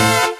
[0.00, 0.39] escuchar con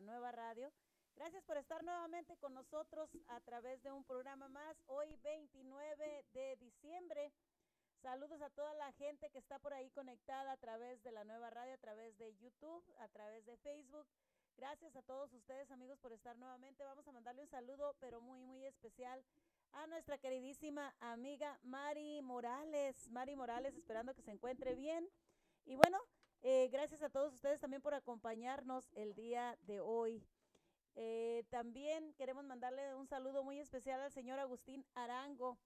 [0.00, 0.72] nueva radio.
[1.16, 4.76] Gracias por estar nuevamente con nosotros a través de un programa más.
[4.86, 7.32] Hoy 29 de diciembre.
[8.00, 11.50] Saludos a toda la gente que está por ahí conectada a través de la nueva
[11.50, 14.06] radio, a través de YouTube, a través de Facebook.
[14.56, 16.84] Gracias a todos ustedes amigos por estar nuevamente.
[16.84, 19.22] Vamos a mandarle un saludo, pero muy, muy especial
[19.72, 23.10] a nuestra queridísima amiga Mari Morales.
[23.10, 25.06] Mari Morales, esperando que se encuentre bien.
[25.66, 25.98] Y bueno,
[26.42, 30.26] eh, gracias a todos ustedes también por acompañarnos el día de hoy.
[30.96, 35.58] Eh, también queremos mandarle un saludo muy especial al señor Agustín Arango.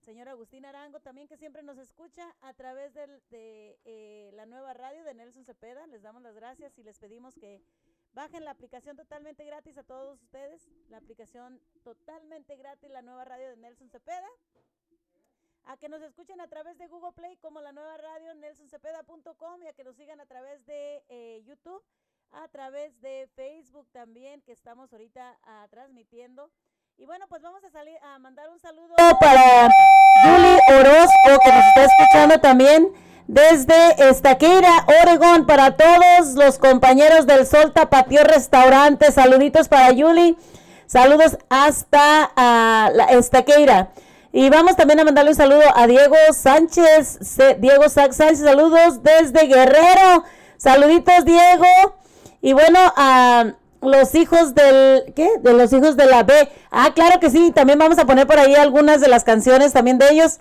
[0.00, 5.04] Señor Agustín Arango, también que siempre nos escucha a través de eh, la nueva radio
[5.04, 5.86] de Nelson Cepeda.
[5.86, 7.62] Les damos las gracias y les pedimos que
[8.12, 10.68] bajen la aplicación totalmente gratis a todos ustedes.
[10.88, 14.28] La aplicación totalmente gratis, la nueva radio de Nelson Cepeda
[15.66, 19.68] a que nos escuchen a través de Google Play como la nueva radio nelsoncepeda.com y
[19.68, 21.82] a que nos sigan a través de eh, YouTube,
[22.32, 26.50] a través de Facebook también, que estamos ahorita ah, transmitiendo.
[26.98, 29.70] Y bueno, pues vamos a salir a mandar un saludo para
[30.22, 32.92] Julie Orozco, que nos está escuchando también
[33.26, 39.10] desde Estaqueira, Oregón, para todos los compañeros del Sol Tapatío Restaurante.
[39.10, 40.36] Saluditos para Julie.
[40.86, 43.90] Saludos hasta uh, la Estaqueira.
[44.34, 47.18] Y vamos también a mandarle un saludo a Diego Sánchez,
[47.58, 50.24] Diego Sánchez, saludos desde Guerrero.
[50.56, 51.96] Saluditos, Diego.
[52.40, 53.52] Y bueno, a
[53.82, 55.28] los hijos del, ¿qué?
[55.40, 56.48] De los hijos de la B.
[56.70, 59.98] Ah, claro que sí, también vamos a poner por ahí algunas de las canciones también
[59.98, 60.38] de ellos.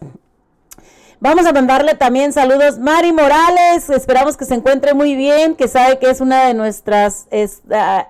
[1.19, 2.79] Vamos a mandarle también saludos.
[2.79, 7.27] Mari Morales, esperamos que se encuentre muy bien, que sabe que es una de nuestras
[7.29, 8.03] es, uh,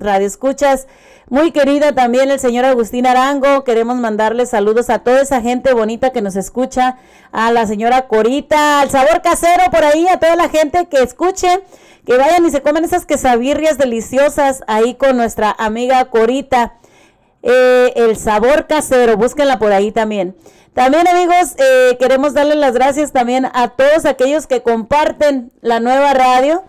[0.00, 0.86] radioescuchas
[1.28, 3.64] muy querida también el señor Agustín Arango.
[3.64, 6.98] Queremos mandarle saludos a toda esa gente bonita que nos escucha,
[7.32, 11.48] a la señora Corita, al sabor casero por ahí, a toda la gente que escuche,
[12.04, 16.74] que vayan y se comen esas quesabirrias deliciosas ahí con nuestra amiga Corita.
[17.42, 20.36] Eh, el sabor casero, búsquenla por ahí también.
[20.74, 26.12] También amigos, eh, queremos darle las gracias también a todos aquellos que comparten la nueva
[26.12, 26.64] radio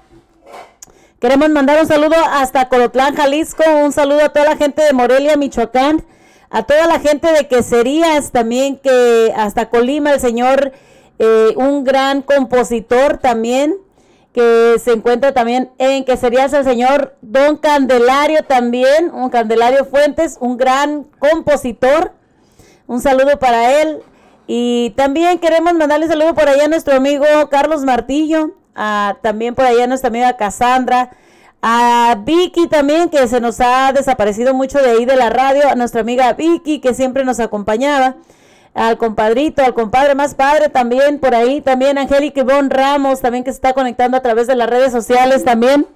[1.20, 5.36] Queremos mandar un saludo hasta Colotlán, Jalisco, un saludo a toda la gente de Morelia,
[5.36, 6.06] Michoacán,
[6.52, 10.74] a toda la gente de Queserías también, que hasta Colima, el señor,
[11.18, 13.78] eh, un gran compositor también,
[14.32, 20.56] que se encuentra también en Queserías, el señor Don Candelario también, un Candelario Fuentes, un
[20.56, 22.12] gran compositor.
[22.86, 24.04] Un saludo para él.
[24.46, 28.52] Y también queremos mandarle saludo por allá a nuestro amigo Carlos Martillo,
[29.22, 31.12] también por allá nuestra amiga Cassandra,
[31.62, 35.76] a Vicky también, que se nos ha desaparecido mucho de ahí de la radio, a
[35.76, 38.16] nuestra amiga Vicky, que siempre nos acompañaba,
[38.74, 43.52] al compadrito, al compadre más padre también, por ahí también, Angélica Ivonne Ramos, también que
[43.52, 45.88] se está conectando a través de las redes sociales también.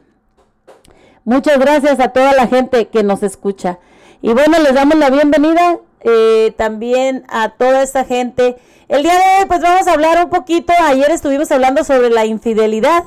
[1.23, 3.77] Muchas gracias a toda la gente que nos escucha.
[4.23, 8.57] Y bueno, les damos la bienvenida eh, también a toda esta gente
[8.91, 12.25] el día de hoy pues vamos a hablar un poquito, ayer estuvimos hablando sobre la
[12.25, 13.05] infidelidad,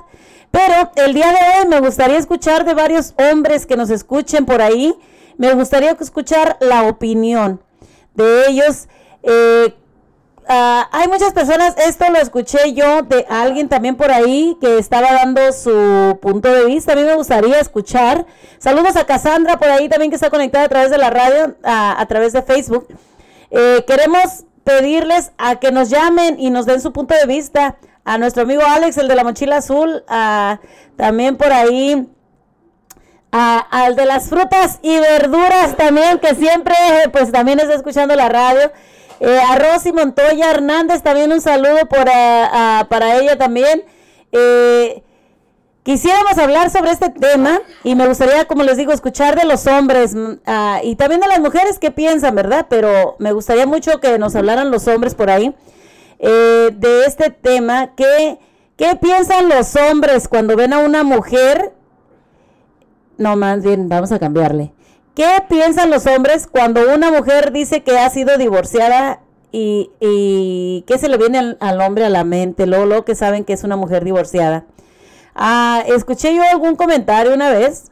[0.50, 4.62] pero el día de hoy me gustaría escuchar de varios hombres que nos escuchen por
[4.62, 4.94] ahí,
[5.36, 7.62] me gustaría escuchar la opinión
[8.14, 8.88] de ellos.
[9.24, 9.74] Eh,
[10.48, 15.12] ah, hay muchas personas, esto lo escuché yo de alguien también por ahí que estaba
[15.12, 16.94] dando su punto de vista.
[16.94, 18.24] A mí me gustaría escuchar.
[18.58, 22.06] Saludos a Cassandra por ahí también que está conectada a través de la radio, a,
[22.08, 22.86] través de Facebook.
[23.50, 27.76] Eh, queremos pedirles a que nos llamen y nos den su punto de vista.
[28.06, 30.60] A nuestro amigo Alex, el de la mochila azul, a,
[30.96, 32.06] también por ahí,
[33.32, 36.74] a, al de las frutas y verduras también, que siempre
[37.12, 38.70] pues también está escuchando la radio.
[39.20, 43.84] Eh, a Rosy Montoya Hernández, también un saludo por, para ella también.
[44.32, 45.02] Eh,
[45.84, 50.14] Quisiéramos hablar sobre este tema y me gustaría, como les digo, escuchar de los hombres
[50.14, 52.66] mm, ah, y también de las mujeres que piensan, ¿verdad?
[52.70, 55.54] Pero me gustaría mucho que nos hablaran los hombres por ahí
[56.20, 57.94] eh, de este tema.
[57.94, 58.38] ¿Qué,
[58.78, 61.74] ¿Qué piensan los hombres cuando ven a una mujer?
[63.18, 64.72] No, más bien, vamos a cambiarle.
[65.14, 69.20] ¿Qué piensan los hombres cuando una mujer dice que ha sido divorciada
[69.52, 72.66] y, y qué se le viene al, hombre a la mente?
[72.66, 74.64] Luego, luego que saben que es una mujer divorciada.
[75.34, 77.90] Ah, escuché yo algún comentario una vez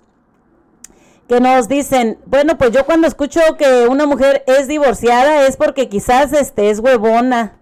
[1.28, 5.88] que nos dicen, bueno, pues yo cuando escucho que una mujer es divorciada es porque
[5.88, 7.54] quizás este es huevona,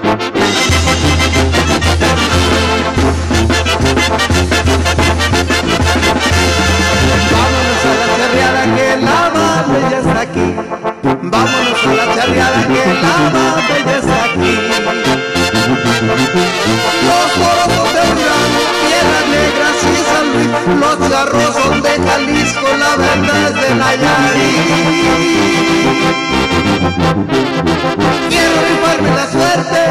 [20.67, 25.23] Los charros son de Jalisco, la verdad es de Nayarit.
[28.29, 29.81] Quiero rifarme la suerte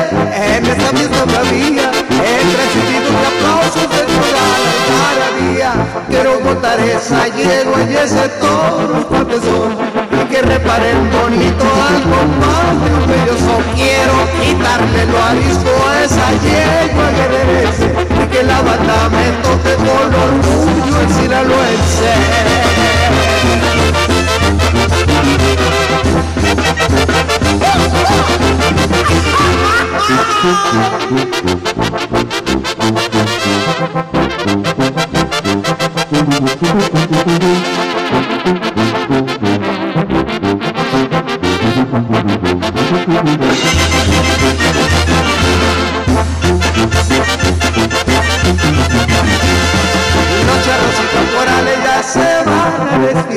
[0.56, 4.46] en esta misma vía, he recibido de aplausos de toda
[5.20, 5.70] la día.
[6.08, 9.06] quiero botar esa yegua y ese toro
[9.42, 9.72] son
[10.12, 17.24] y que reparen bonito al compadre belloso quiero quitarle lo arisco a esa yegua que
[17.34, 17.86] merece
[18.22, 19.74] y que la banda me toque
[21.32, 22.52] orgullo el sinaloense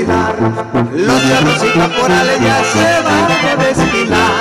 [0.06, 4.34] Los charros y caporales ya se van a desfilar.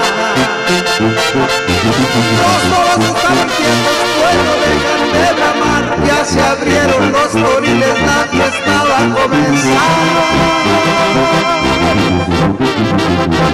[2.38, 8.74] Los toros están quietos, pueblo dejan de bramar, ya se abrieron los toriles, la fiesta
[8.84, 10.84] va a comenzar.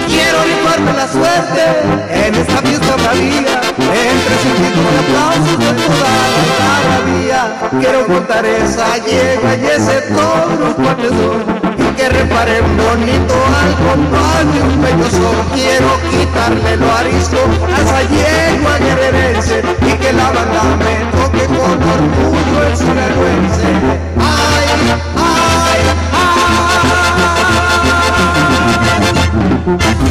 [0.07, 1.63] Quiero rifarme la suerte
[2.11, 6.09] en esta fiesta bravía, entre sentidos y aplausos de toda
[6.59, 7.41] la algarabía.
[7.79, 11.70] Quiero contar esa yegua y ese toro son
[12.21, 15.29] y que reparen bonito al compadre un belloso.
[15.53, 17.37] Quiero quitarle lo arisco
[17.67, 23.69] a esa yegua guerrerense y que la banda me toque con orgullo el sinaloense.
[24.17, 24.91] Ay, ay,
[30.05, 30.10] ay.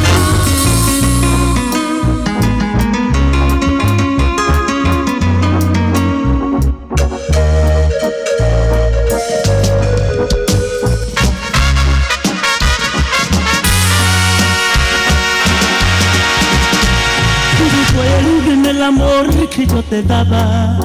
[19.51, 20.79] Que yo te daba.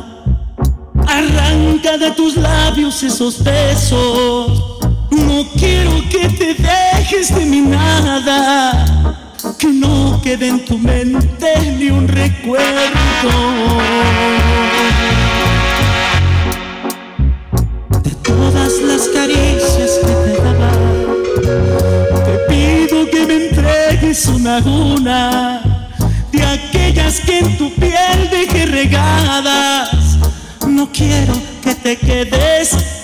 [1.07, 4.79] Arranca de tus labios esos besos.
[5.11, 9.33] No quiero que te dejes de mi nada.
[9.59, 12.63] Que no quede en tu mente ni un recuerdo.
[18.01, 20.71] De todas las caricias que te daba.
[22.25, 25.64] Te pido que me entregues una a una
[30.67, 32.94] No quiero que te quedes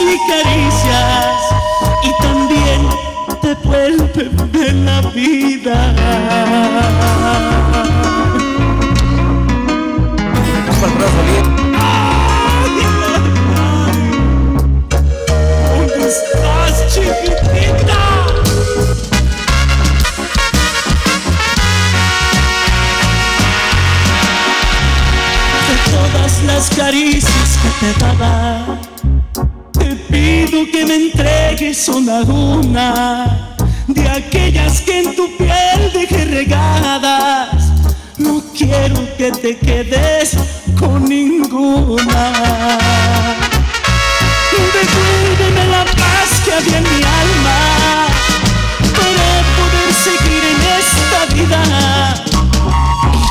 [0.00, 1.36] y caricias
[2.02, 2.88] Y también
[3.42, 5.94] devuélveme la vida
[11.76, 13.24] Ay, ay,
[15.68, 18.00] ¿Dónde estás, chiquitita?
[25.68, 28.43] de todas las caricias que te daba.
[30.94, 32.22] Entregues una
[33.88, 37.64] de aquellas que en tu piel dejé regadas.
[38.16, 40.36] No quiero que te quedes
[40.78, 42.78] con ninguna.
[44.72, 48.06] Devuélveme la paz que había en mi alma
[48.94, 51.60] para poder seguir en esta vida.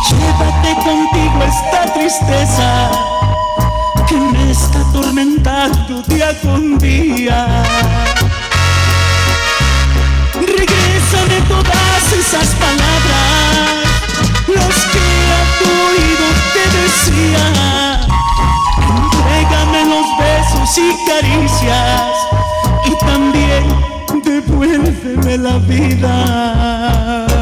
[0.09, 3.22] Llévate contigo esta tristeza
[6.07, 7.63] día con día.
[10.33, 13.83] Regrésame todas esas palabras,
[14.47, 15.07] las que
[15.37, 17.45] a tu oído te decía.
[18.97, 22.13] Entrégame los besos y caricias
[22.85, 23.63] y también
[24.23, 27.32] devuélveme la vida.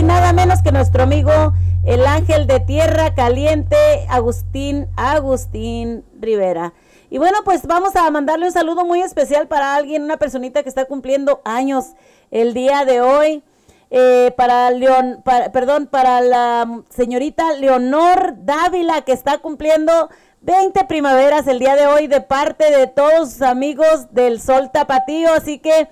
[0.00, 1.30] Y nada menos que nuestro amigo
[1.84, 3.76] el ángel de tierra caliente,
[4.08, 6.72] Agustín, Agustín Rivera.
[7.10, 10.70] Y bueno, pues vamos a mandarle un saludo muy especial para alguien, una personita que
[10.70, 11.88] está cumpliendo años
[12.30, 13.42] el día de hoy.
[13.90, 20.08] Eh, para Leon, para- perdón, para la señorita Leonor Dávila que está cumpliendo
[20.40, 25.30] 20 primaveras el día de hoy de parte de todos sus amigos del Sol Tapatío.
[25.34, 25.88] Así que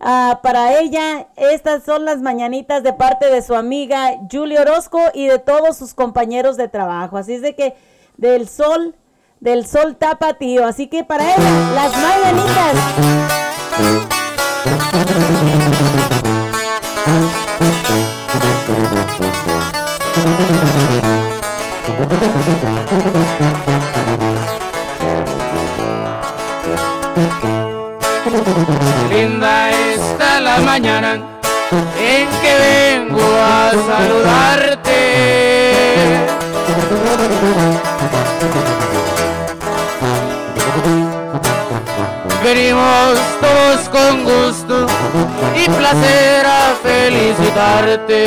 [0.00, 5.26] ah, para ella, estas son las mañanitas de parte de su amiga Julie Orozco y
[5.26, 7.16] de todos sus compañeros de trabajo.
[7.16, 7.74] Así es de que
[8.16, 8.94] del Sol,
[9.40, 10.66] del Sol Tapatío.
[10.66, 12.74] Así que para ella, las mañanitas.
[30.80, 31.14] mañana
[31.98, 35.00] en que vengo a saludarte.
[42.44, 44.86] Venimos todos con gusto
[45.56, 48.22] y placer a felicitarte.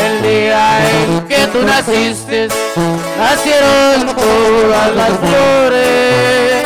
[0.00, 2.48] El día en que tú naciste,
[3.18, 6.64] nacieron todas las flores.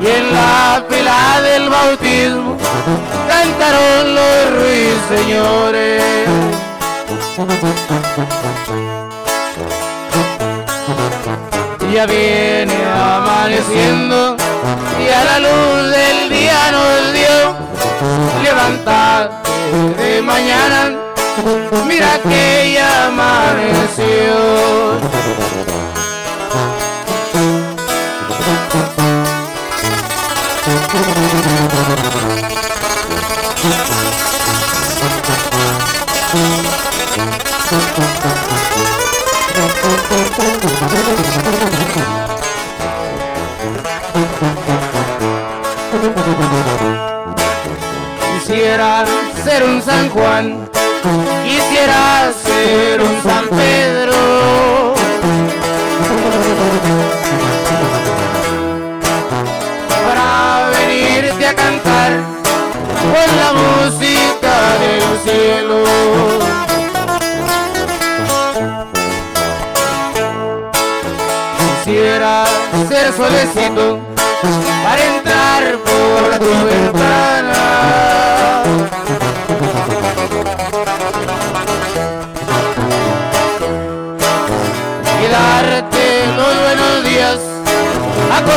[0.00, 2.56] Y en la fila del bautismo
[3.28, 6.02] cantaron los ruiseñores.
[11.94, 14.36] Ya viene amaneciendo
[14.98, 17.54] y a la luz del día nos dio
[18.42, 19.30] levantar
[19.96, 20.90] de mañana.
[21.86, 24.34] Mira que ya amaneció.
[48.54, 49.04] Quisiera
[49.42, 50.70] ser un San Juan,
[51.42, 54.94] quisiera ser un San Pedro.
[60.06, 62.12] Para venirte a cantar
[63.02, 65.84] con la música del cielo.
[71.84, 72.44] Quisiera
[72.88, 73.98] ser solecito
[74.84, 76.83] para entrar por tu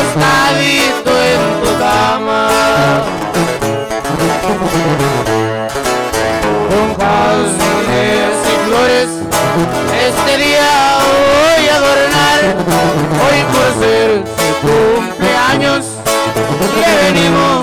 [0.08, 2.48] acostadito en tu cama.
[6.70, 9.10] Con jazmines y flores,
[10.08, 10.72] este día
[11.04, 12.41] voy a adornar,
[13.24, 15.84] hoy por ser tu cumpleaños,
[16.80, 17.57] le venimos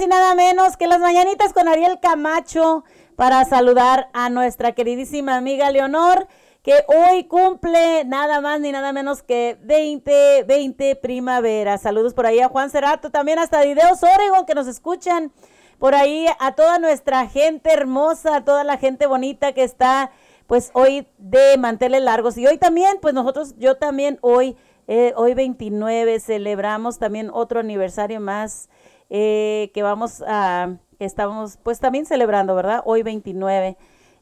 [0.00, 2.82] y nada menos que las mañanitas con Ariel Camacho
[3.14, 6.28] para saludar a nuestra queridísima amiga Leonor,
[6.62, 11.76] que hoy cumple nada más ni nada menos que 20, 20 primavera.
[11.76, 15.30] Saludos por ahí a Juan Cerato, también hasta Videos Oregon que nos escuchan.
[15.78, 20.10] Por ahí a toda nuestra gente hermosa, a toda la gente bonita que está
[20.46, 22.38] pues hoy de manteles largos.
[22.38, 24.56] Y hoy también, pues nosotros, yo también hoy
[24.88, 28.68] eh, hoy 29 celebramos también otro aniversario más
[29.14, 32.80] eh, que vamos a, estamos pues también celebrando, ¿verdad?
[32.86, 33.76] Hoy 29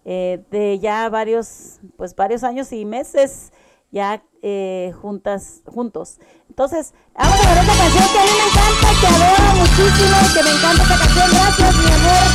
[0.05, 3.53] eh, de ya varios, pues varios años y meses
[3.93, 6.19] ya eh, juntas, juntos.
[6.49, 10.43] Entonces, vamos a ver esta canción que a mí me encanta, que adoro muchísimo, que
[10.43, 11.29] me encanta esta canción.
[11.31, 12.27] Gracias, mi amor,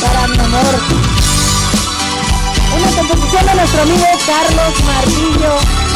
[0.00, 0.74] para mi amor.
[2.78, 5.88] Una composición de nuestro amigo Carlos Martillo.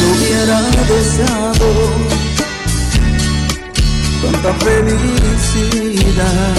[0.00, 1.93] lo hubiera deseado
[4.24, 6.54] tanta felicidad.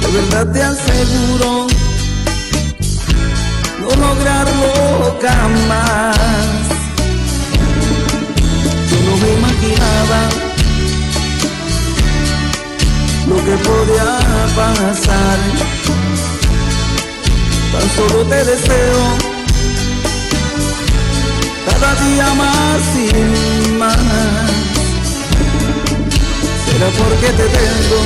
[0.00, 1.66] De verdad te aseguro
[3.80, 6.16] no lograrlo jamás.
[8.90, 10.20] Yo no me imaginaba
[13.28, 14.04] lo que podía
[14.56, 15.38] pasar.
[17.72, 19.02] Tan solo te deseo
[21.66, 24.49] cada día más y más.
[26.70, 28.00] Será porque te tengo,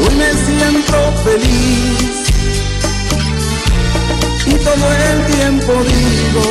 [0.00, 2.08] hoy me siento feliz
[4.46, 6.44] y todo el tiempo digo,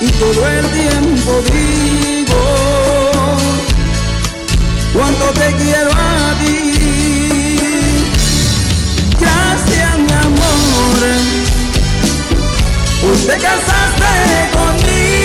[0.00, 2.42] y todo el tiempo digo,
[4.92, 7.58] cuánto te quiero a ti.
[9.20, 10.98] Gracias mi amor,
[13.02, 15.19] pues te casaste conmigo.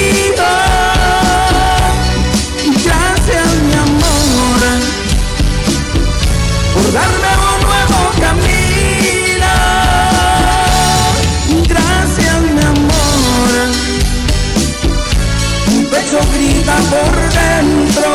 [16.89, 18.09] Por dentro.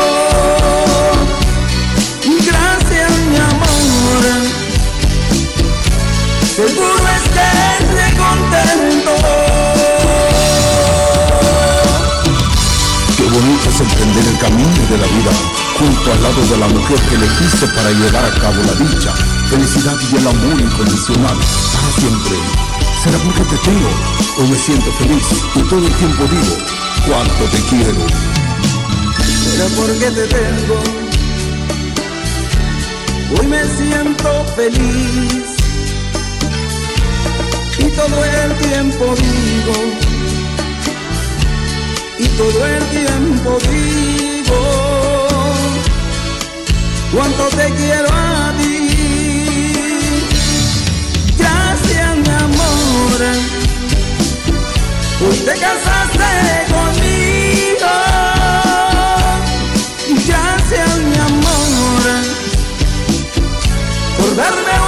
[2.45, 4.21] Gracias mi amor,
[6.55, 9.11] seguro estés de contento.
[13.17, 15.31] Qué bonito es emprender el camino de la vida
[15.77, 19.13] junto al lado de la mujer que elegiste para llevar a cabo la dicha,
[19.49, 22.37] felicidad y el amor incondicional para siempre.
[23.03, 23.89] ¿Será porque te tengo
[24.37, 26.57] o me siento feliz y todo el tiempo digo
[27.07, 28.30] cuánto te quiero?
[29.51, 30.81] Será porque te tengo.
[33.37, 35.43] Hoy me siento feliz
[37.79, 39.73] y todo el tiempo digo,
[42.17, 44.59] y todo el tiempo digo,
[47.13, 49.73] cuánto te quiero a ti.
[51.37, 53.21] Gracias mi amor,
[55.27, 56.31] hoy te casaste
[56.71, 56.90] conmigo.
[64.35, 64.80] Por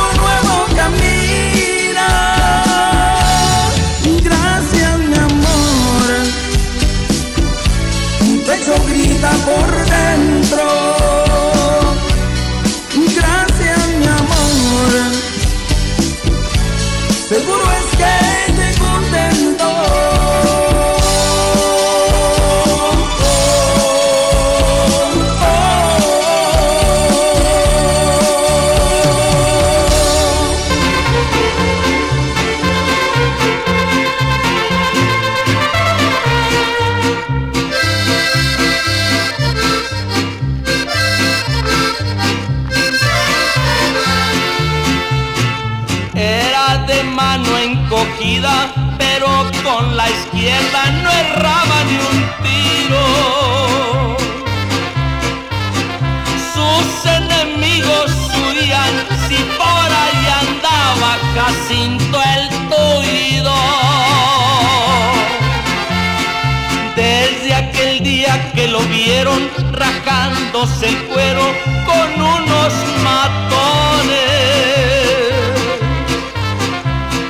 [69.23, 71.41] lo vieron rajándose el cuero
[71.86, 74.23] con unos matones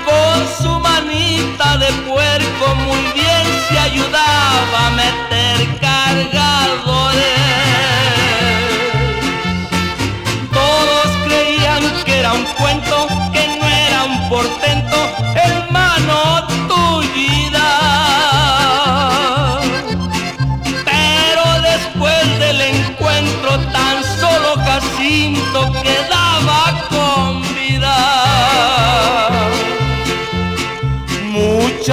[0.06, 7.24] con su manita de puerco muy bien se ayudaba a meter cargadores.
[10.52, 14.98] Todos creían que era un cuento, que no era un portento,
[15.36, 16.48] hermano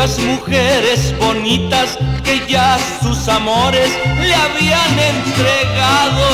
[0.00, 6.24] Muchas mujeres bonitas que ya sus amores le habían entregado.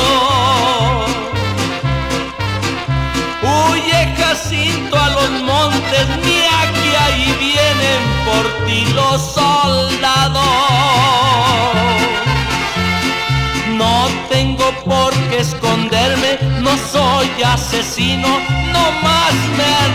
[3.42, 10.44] Huye Jacinto a los montes, mira que ahí vienen por ti los soldados.
[13.76, 18.28] No tengo por qué esconderme, no soy asesino,
[18.72, 19.85] no más me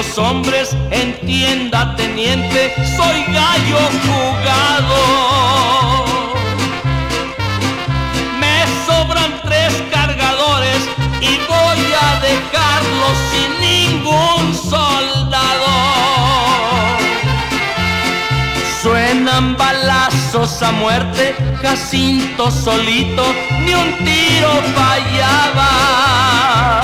[0.00, 5.00] los hombres, entienda teniente, soy gallo jugado.
[8.40, 10.80] Me sobran tres cargadores
[11.20, 15.72] y voy a dejarlos sin ningún soldado.
[18.82, 23.24] Suena Eran balazos a muerte, Jacinto solito,
[23.64, 26.79] ni un tiro fallaba.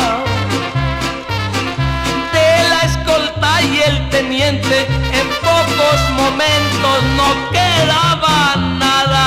[4.18, 9.26] En pocos momentos no quedaba nada.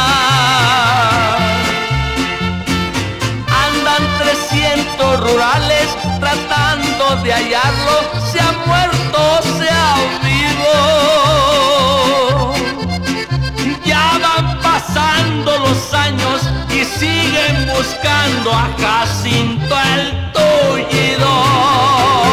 [3.65, 5.88] Andan 300 rurales
[6.19, 7.95] tratando de hallarlo,
[8.32, 10.75] se ha muerto, se ha vivo.
[13.86, 22.29] Ya van pasando los años y siguen buscando a Jacinto el tullido.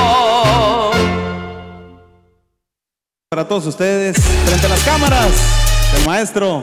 [3.36, 5.28] Para todos ustedes, frente a las cámaras,
[5.98, 6.62] el maestro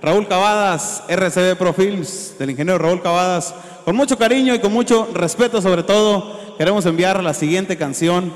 [0.00, 5.06] Raúl Cavadas, RCB Pro Films, del ingeniero Raúl Cavadas, con mucho cariño y con mucho
[5.12, 8.32] respeto sobre todo, queremos enviar la siguiente canción,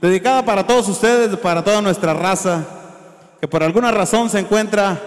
[0.00, 2.64] dedicada para todos ustedes, para toda nuestra raza,
[3.42, 4.98] que por alguna razón se encuentra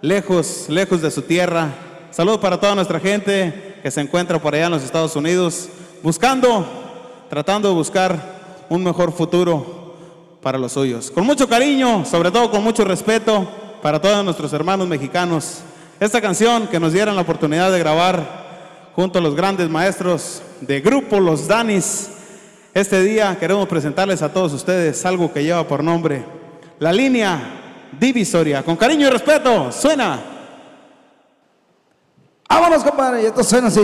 [0.00, 1.68] lejos, lejos de su tierra.
[2.10, 5.68] Saludos para toda nuestra gente que se encuentra por allá en los Estados Unidos,
[6.02, 6.66] buscando,
[7.30, 8.18] tratando de buscar
[8.68, 9.75] un mejor futuro
[10.46, 11.10] para los suyos.
[11.10, 13.48] Con mucho cariño, sobre todo con mucho respeto
[13.82, 15.58] para todos nuestros hermanos mexicanos.
[15.98, 20.80] Esta canción que nos dieron la oportunidad de grabar junto a los grandes maestros de
[20.80, 22.10] grupo Los Danis.
[22.72, 26.24] Este día queremos presentarles a todos ustedes algo que lleva por nombre
[26.78, 28.62] La Línea Divisoria.
[28.62, 30.20] Con cariño y respeto, suena.
[32.48, 33.82] Vámonos, compadre, y esto suena así.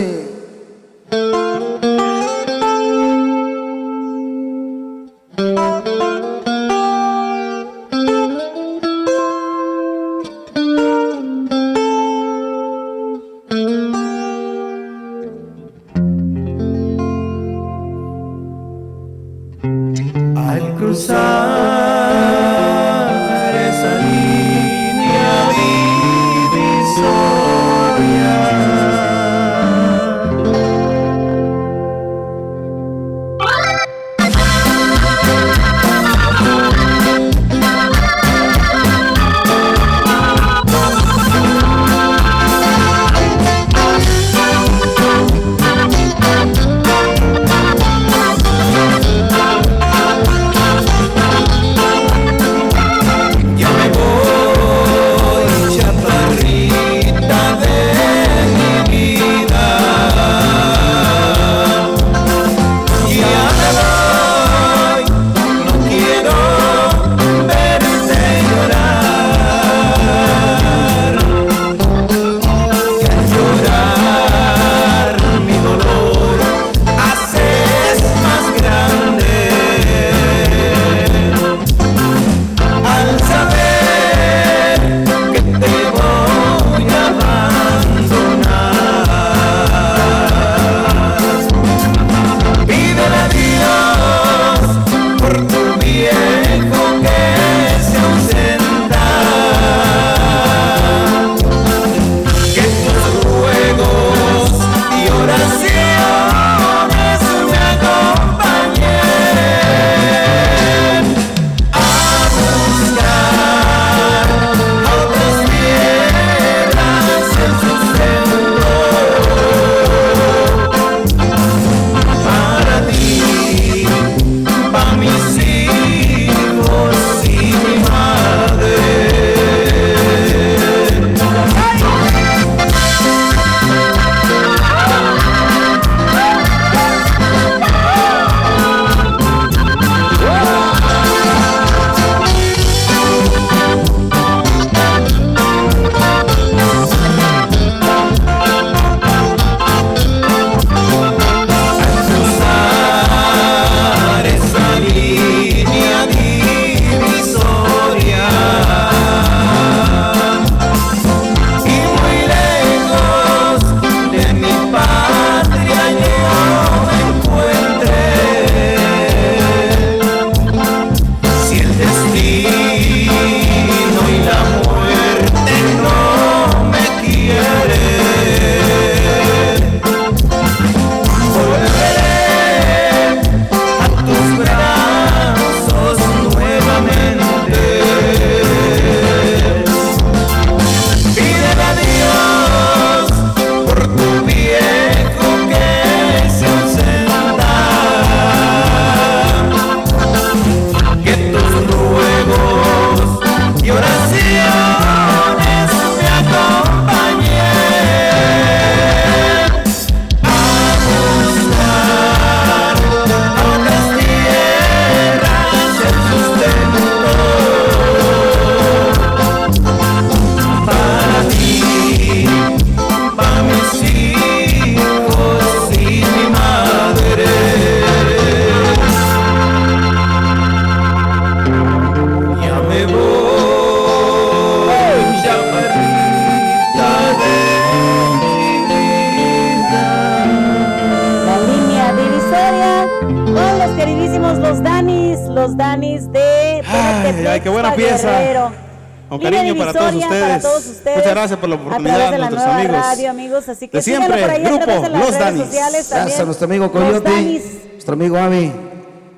[253.53, 255.45] Así que de siempre, por ahí a través grupo de las Los redes Danis.
[255.45, 258.51] sociales Gracias a nuestro amigo Coyote, nuestro amigo Ami,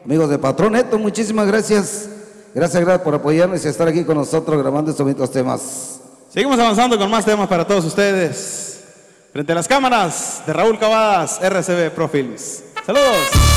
[0.03, 2.09] amigos de Patrón Neto, muchísimas gracias.
[2.53, 6.01] Gracias, gracias por apoyarnos y estar aquí con nosotros grabando estos bonitos temas.
[6.29, 8.83] Seguimos avanzando con más temas para todos ustedes.
[9.31, 12.61] Frente a las cámaras de Raúl Cavadas, RCB Pro Films.
[12.85, 13.54] Saludos.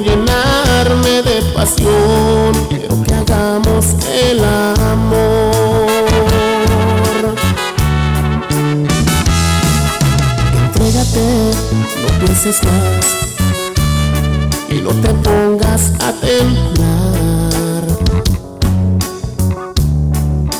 [0.00, 2.52] Llenarme de pasión.
[2.68, 5.86] Quiero que hagamos el amor.
[10.64, 11.50] Entrégate,
[12.00, 13.18] no pienses más
[14.70, 17.84] y no te pongas a temblar.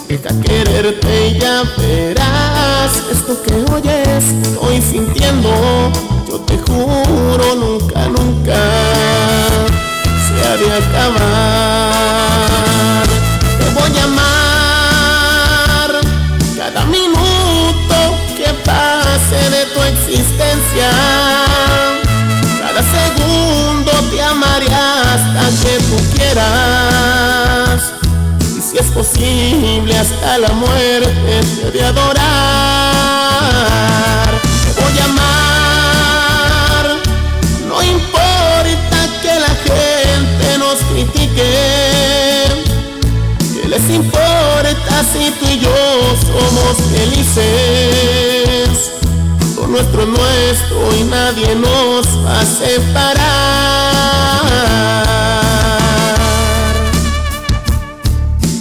[0.08, 5.50] Deja quererte y ya verás esto que oyes, estoy sintiendo.
[6.28, 8.87] Yo te juro, nunca, nunca
[10.56, 12.40] de acabar.
[13.58, 15.90] Te voy a amar
[16.56, 17.96] cada minuto
[18.36, 20.90] que pase de tu existencia.
[22.60, 27.92] Cada segundo te amaré hasta que tú quieras.
[28.56, 32.88] Y si es posible hasta la muerte te de adorar.
[43.98, 45.74] Importa si tú y yo
[46.26, 48.68] somos felices?
[49.56, 53.18] Lo nuestro es nuestro y nadie nos va a separar.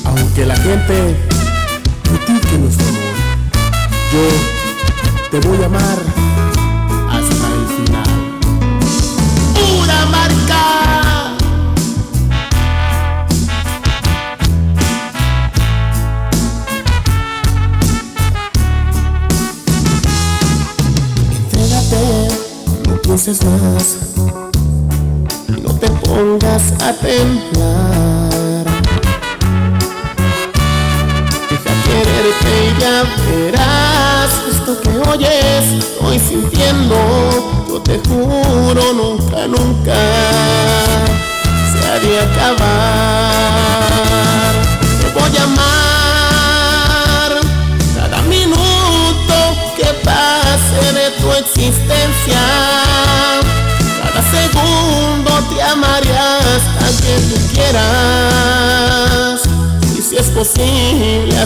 [0.06, 1.16] Aunque la gente
[2.04, 3.16] critique nuestro amor,
[4.14, 4.22] yo
[5.32, 6.07] te voy a amar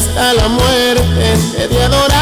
[0.01, 2.15] hasta la muerte te de adorar.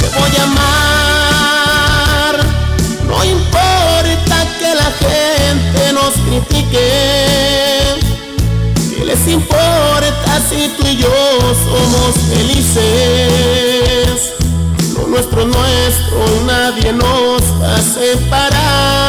[0.00, 2.34] Te voy a amar.
[3.06, 6.88] No importa que la gente nos critique.
[8.96, 11.14] ¿Qué les importa si tú y yo
[11.68, 14.16] somos felices?
[14.94, 19.03] Lo nuestro es nuestro nadie nos va a separar.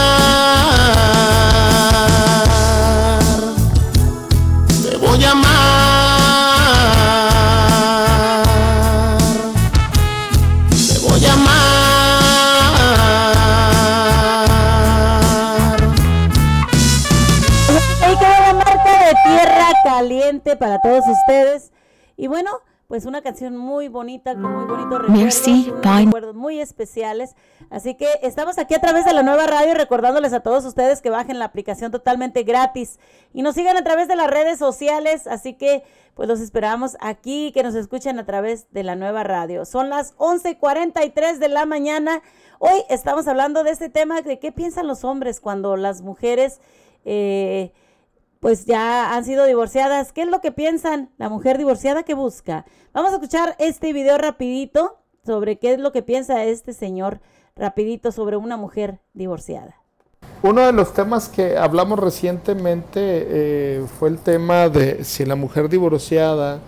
[21.22, 21.72] Ustedes.
[22.18, 22.51] Y bueno,
[22.88, 27.36] pues una canción muy bonita, con muy bonitos recuerdos, Merci, recuerdos muy especiales.
[27.72, 31.09] Así que estamos aquí a través de la nueva radio recordándoles a todos ustedes que
[31.09, 32.99] bajen la aplicación totalmente gratis
[33.34, 35.26] y nos sigan a través de las redes sociales.
[35.26, 39.66] Así que pues los esperamos aquí, que nos escuchen a través de la nueva radio.
[39.66, 42.22] Son las 11:43 de la mañana.
[42.59, 46.61] Hoy estamos hablando de este tema de qué piensan los hombres cuando las mujeres...
[47.03, 47.74] eh,
[48.45, 50.11] pues ya han sido divorciadas.
[50.11, 52.63] ¿Qué es lo que piensan la mujer divorciada que busca?
[52.93, 57.21] Vamos a escuchar este video rapidito sobre qué es lo que piensa este señor
[57.55, 59.73] rapidito sobre una mujer divorciada.
[60.43, 65.67] Uno de los temas que hablamos recientemente eh, fue el tema de si la mujer
[65.67, 66.59] divorciada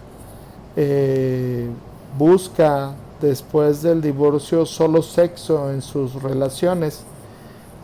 [0.76, 1.70] eh,
[2.18, 7.04] busca después del divorcio solo sexo en sus relaciones.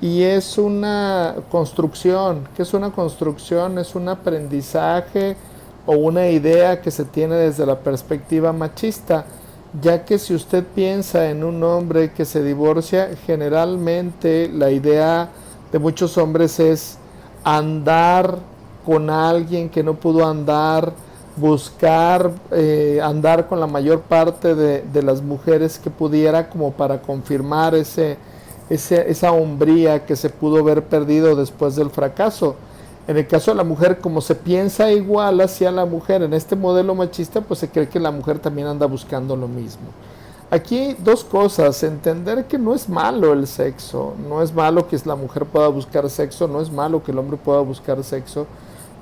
[0.04, 2.46] Y es una construcción.
[2.58, 3.80] ¿Qué es una construcción?
[3.80, 5.38] Es un aprendizaje
[5.86, 9.24] o una idea que se tiene desde la perspectiva machista,
[9.82, 15.30] ya que si usted piensa en un hombre que se divorcia, generalmente la idea
[15.72, 16.98] de muchos hombres es
[17.46, 18.40] andar
[18.86, 20.92] con alguien que no pudo andar,
[21.38, 27.74] buscar eh, andar con la mayor parte de, las mujeres que pudiera como para confirmar
[27.74, 28.18] ese,
[28.70, 32.56] esa hombría que se pudo haber perdido después del fracaso.
[33.08, 36.56] En el caso de la mujer, como se piensa igual hacia la mujer en este
[36.56, 39.88] modelo machista, pues se cree que la mujer también anda buscando lo mismo.
[40.50, 45.16] Aquí dos cosas, entender que no es malo el sexo, no es malo que la
[45.16, 48.46] mujer pueda buscar sexo, no es malo que el hombre pueda buscar sexo,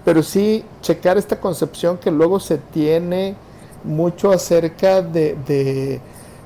[0.06, 3.36] pero sí checar esta concepción que luego se tiene
[3.84, 6.00] mucho acerca de,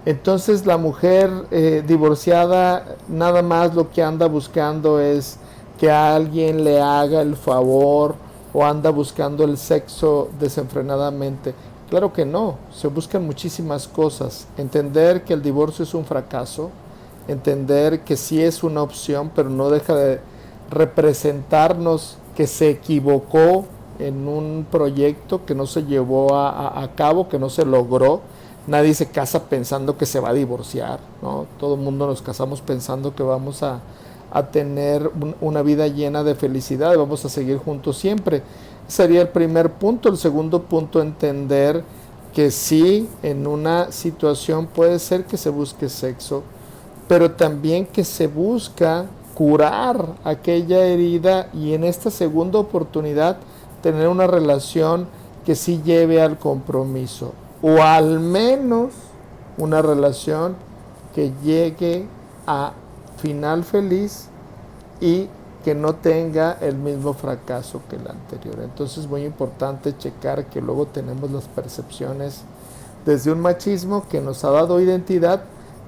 [0.06, 5.38] entonces la mujer eh, divorciada nada más lo que anda buscando es
[5.80, 8.16] que alguien le haga el favor
[8.53, 11.53] o anda buscando el sexo desenfrenadamente.
[11.89, 14.47] Claro que no, se buscan muchísimas cosas.
[14.58, 16.72] Entender que el divorcio es un fracaso,
[17.28, 20.20] entender que sí es una opción, pero no deja de
[20.72, 23.66] representarnos que se equivocó
[23.99, 28.22] en un proyecto que no se llevó a, cabo, que no se logró.
[28.68, 31.45] Nadie se casa pensando que se va a divorciar, ¿no?
[31.59, 33.82] Todo el mundo nos casamos pensando que vamos a,
[34.51, 35.09] tener
[35.39, 38.43] una vida llena de felicidad y vamos a seguir juntos siempre.
[38.86, 40.09] Sería el primer punto.
[40.09, 41.86] El segundo punto, entender
[42.34, 46.43] que sí, en una situación puede ser que se busque sexo,
[47.07, 49.05] pero también que se busca
[49.36, 53.38] curar aquella herida y en esta segunda oportunidad
[53.82, 55.07] tener una relación
[55.45, 57.32] que sí lleve al compromiso
[57.62, 58.93] o al menos
[59.58, 60.56] una relación
[61.14, 62.06] que llegue
[62.45, 62.74] a
[63.18, 64.28] final feliz
[64.99, 65.28] y
[65.64, 68.60] que no tenga el mismo fracaso que el anterior.
[68.62, 72.41] Entonces es muy importante checar que luego tenemos las percepciones
[73.06, 75.41] desde un machismo que nos ha dado identidad,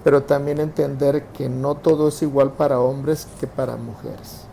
[0.03, 4.45] pero también entender que no todo es igual para hombres que para mujeres.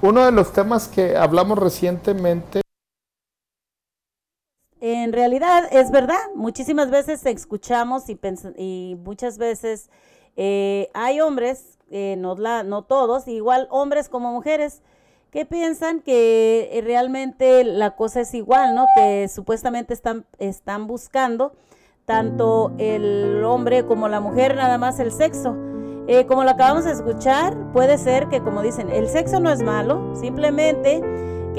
[0.00, 2.62] Uno de los temas que hablamos recientemente
[5.08, 8.20] en realidad es verdad, muchísimas veces escuchamos y,
[8.58, 9.88] y muchas veces
[10.36, 14.82] eh, hay hombres, eh, no, la, no todos, igual hombres como mujeres,
[15.30, 18.86] que piensan que eh, realmente la cosa es igual, ¿no?
[18.94, 21.54] Que supuestamente están, están buscando
[22.04, 25.56] tanto el hombre como la mujer, nada más el sexo.
[26.26, 30.14] Como lo acabamos de escuchar, puede ser que, como dicen, el sexo no es malo,
[30.16, 31.02] simplemente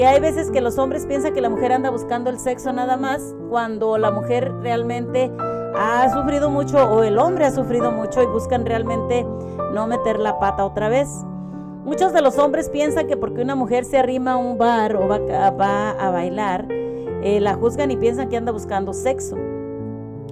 [0.00, 2.96] que hay veces que los hombres piensan que la mujer anda buscando el sexo nada
[2.96, 5.30] más, cuando la mujer realmente
[5.76, 9.26] ha sufrido mucho o el hombre ha sufrido mucho y buscan realmente
[9.74, 11.06] no meter la pata otra vez.
[11.84, 15.06] Muchos de los hombres piensan que porque una mujer se arrima a un bar o
[15.06, 19.36] va, a bailar, eh, la juzgan y piensan que anda buscando sexo.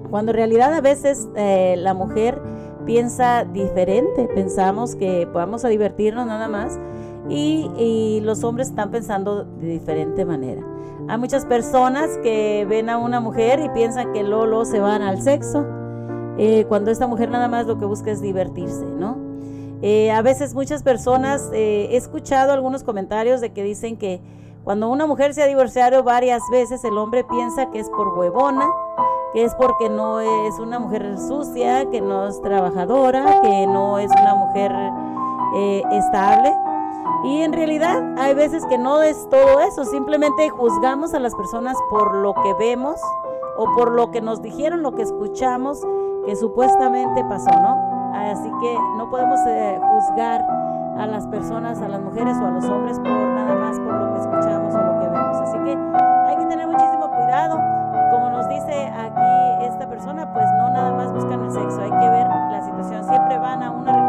[0.09, 2.41] Cuando en realidad a veces eh, la mujer
[2.87, 6.81] piensa diferente, pensamos que vamos a divertirnos nada más
[7.29, 10.63] y, los hombres están pensando de diferente manera.
[11.09, 15.23] Hay muchas personas que ven a una mujer y piensan que Lolo se van al
[15.23, 15.65] sexo,
[16.37, 19.17] eh, cuando esta mujer nada más lo que busca es divertirse, ¿no?
[19.81, 24.21] Eh, a veces muchas personas, he escuchado algunos comentarios de que dicen que
[24.69, 28.69] cuando una mujer se ha divorciado varias veces, el hombre piensa que es por huevona,
[29.33, 34.11] que es porque no es una mujer sucia, que no es trabajadora, que no es
[34.11, 34.73] una mujer
[35.57, 36.55] eh, estable.
[37.25, 41.77] Y en realidad hay veces que no es todo eso, simplemente juzgamos a las personas
[41.91, 43.01] por lo que vemos
[43.57, 45.81] o por lo que nos dijeron, lo que escuchamos
[46.25, 48.13] que supuestamente pasó, ¿no?
[48.15, 50.45] Así que no podemos eh, juzgar
[50.99, 54.13] a las personas, a las mujeres o a los hombres por nada más por lo
[54.13, 55.37] que escuchamos o lo que vemos.
[55.39, 55.77] Así que
[56.27, 57.59] hay que tener muchísimo cuidado
[58.11, 62.11] como nos dice aquí esta persona, pues no nada más buscan el sexo, hay que
[62.11, 63.05] ver la situación.
[63.05, 64.08] Siempre van a una relación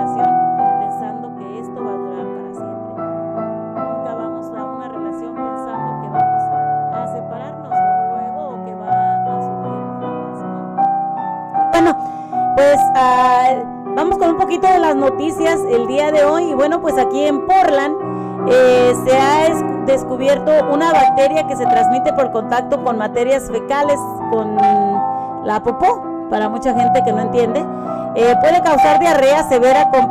[12.60, 13.54] pues ah,
[13.96, 16.50] vamos con un poquito de las noticias el día de hoy.
[16.50, 17.96] Y bueno, pues aquí en Portland
[18.52, 23.98] eh, se ha descubierto una bacteria que se transmite por contacto con materias fecales,
[24.30, 24.58] con
[25.46, 27.66] la popó, para mucha gente que no entiende.
[28.16, 30.10] Eh, puede causar diarrea severa con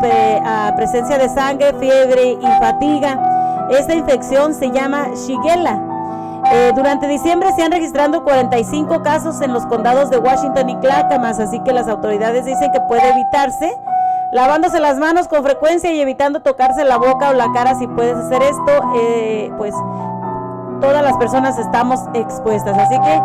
[0.75, 3.69] presencia de sangre, fiebre y fatiga.
[3.69, 5.88] Esta infección se llama Shigella.
[6.51, 11.39] Eh, durante diciembre se han registrado 45 casos en los condados de Washington y Clackamas,
[11.41, 13.71] así que las autoridades dicen que puede evitarse
[14.33, 18.17] lavándose las manos con frecuencia y evitando tocarse la boca o la cara si puedes
[18.17, 19.75] hacer esto, eh, pues
[20.81, 22.79] todas las personas estamos expuestas.
[22.79, 23.23] Así que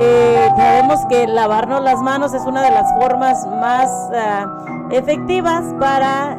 [0.00, 4.46] eh, sabemos que lavarnos las manos es una de las formas más ah,
[4.90, 6.38] efectivas para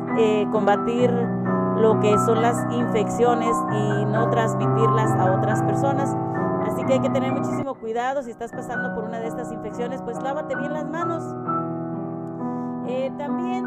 [0.51, 1.34] combatir
[1.76, 6.15] lo que son las infecciones y no transmitirlas a otras personas.
[6.65, 10.01] Así que hay que tener muchísimo cuidado si estás pasando por una de estas infecciones,
[10.01, 11.23] pues lávate bien las manos.
[12.88, 13.65] Eh, también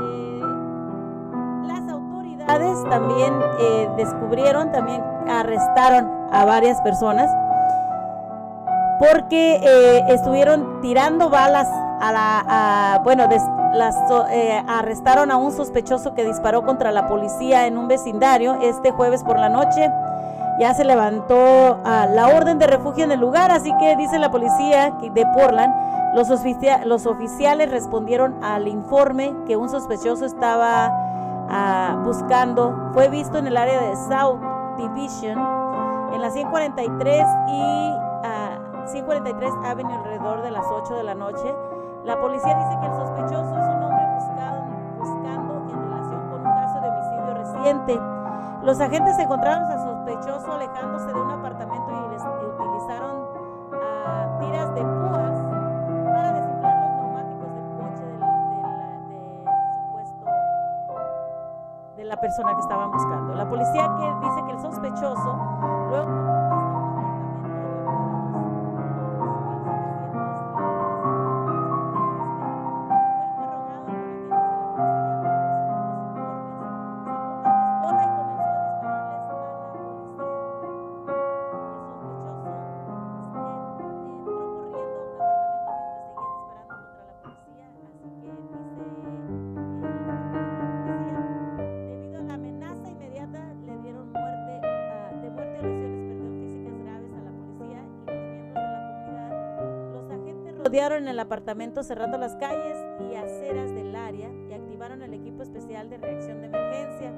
[0.00, 0.40] eh,
[1.66, 7.30] las autoridades también eh, descubrieron, también arrestaron a varias personas
[8.98, 11.68] porque estuvieron tirando balas
[12.00, 13.28] a la, bueno,
[13.74, 13.96] las,
[14.68, 19.38] arrestaron a un sospechoso que disparó contra la policía en un vecindario este jueves por
[19.38, 19.90] la noche
[20.58, 24.30] ya se levantó ah, la orden de refugio en el lugar, así que dice la
[24.30, 30.90] policía de Portland, los, oficiales respondieron al informe que un sospechoso estaba
[31.50, 32.90] ah, buscando.
[32.94, 34.40] Fue visto en el área de South
[34.78, 35.38] Division,
[36.14, 37.92] en la 143 y
[38.86, 41.54] 143 ah, Avenue alrededor de las 8 de la noche.
[42.06, 44.62] La policía dice que el sospechoso es un hombre buscado,
[44.96, 48.00] buscando en relación con un caso de homicidio reciente.
[48.62, 51.96] Los agentes encontraron a sospechoso alejándose de un apartamento y,
[52.46, 55.32] utilizaron uh, tiras de púas
[56.14, 58.20] para desinflar los neumáticos del coche del,
[59.08, 60.26] del supuesto
[61.96, 63.34] de la persona que estaban buscando.
[63.34, 65.38] La policía que dice que el sospechoso
[65.88, 66.45] luego
[100.88, 102.78] rodearon el apartamento cerrando las calles
[103.10, 107.12] y aceras del área y activaron el equipo especial de reacción de emergencia.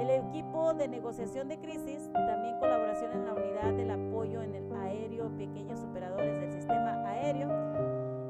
[0.00, 4.72] El equipo de negociación de crisis, también colaboración en la unidad del apoyo en el
[4.72, 7.48] aéreo, pequeños operadores del sistema aéreo.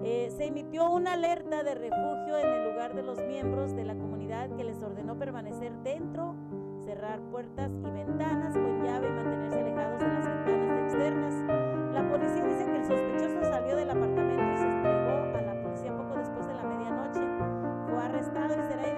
[0.04, 3.94] Eh, se emitió una alerta de refugio en el lugar de los miembros de la
[3.94, 6.34] comunidad que les ordenó permanecer dentro,
[6.84, 11.47] cerrar puertas y ventanas con llave y mantenerse alejados de las ventanas externas.
[18.48, 18.97] Será,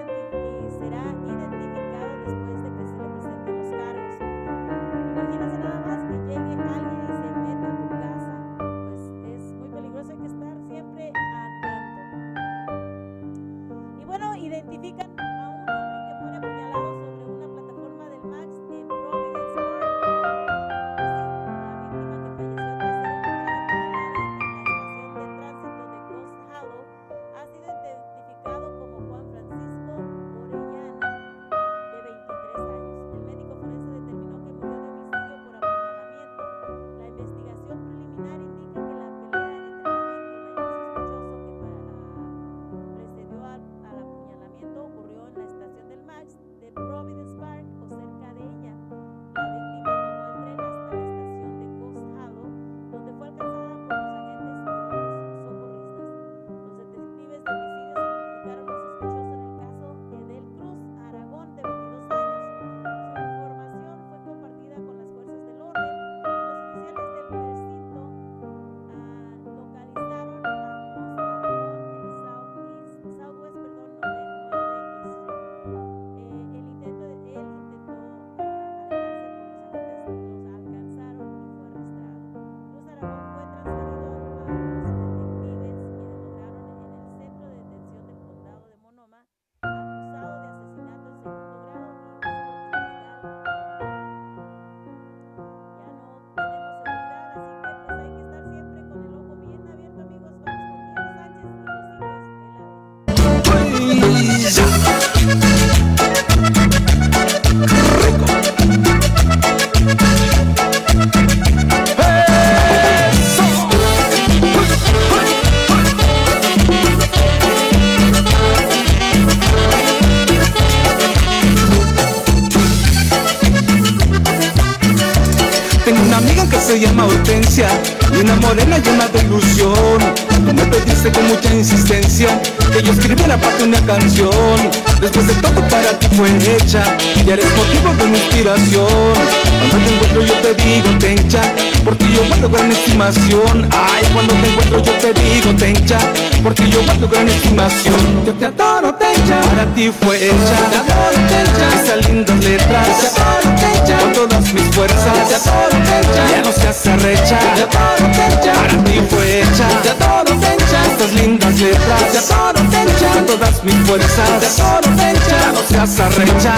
[138.43, 141.43] Cuando te encuentro yo te digo tencha,
[141.84, 143.68] porque yo guardo gran estimación.
[143.70, 145.99] Ay, cuando te encuentro yo te digo tencha,
[146.43, 148.24] porque yo guardo gran estimación.
[148.24, 150.57] Yo te adoro tencha, para ti fue hecha.
[150.70, 152.86] Te adoro tencha, esas lindas letras.
[152.99, 155.28] Te adoro tencha, con todas mis fuerzas.
[155.28, 157.38] Te adoro tencha, ya no seas arrecha.
[157.57, 159.68] Te adoro tencha, para ti fue hecha.
[159.82, 162.12] Te adoro tencha, estas lindas letras.
[162.12, 164.41] Te adoro tencha, con todas mis fuerzas.
[164.41, 166.55] Te adoro tencha, ya no seas arrecha.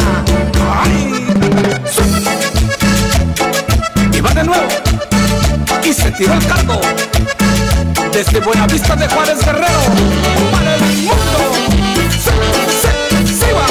[0.81, 1.22] Ay.
[5.85, 6.81] Y se tiró el caldo
[8.13, 9.81] desde Buenavista de Juárez Guerrero
[10.51, 11.39] para el mundo.
[12.11, 13.67] Se, se, se va.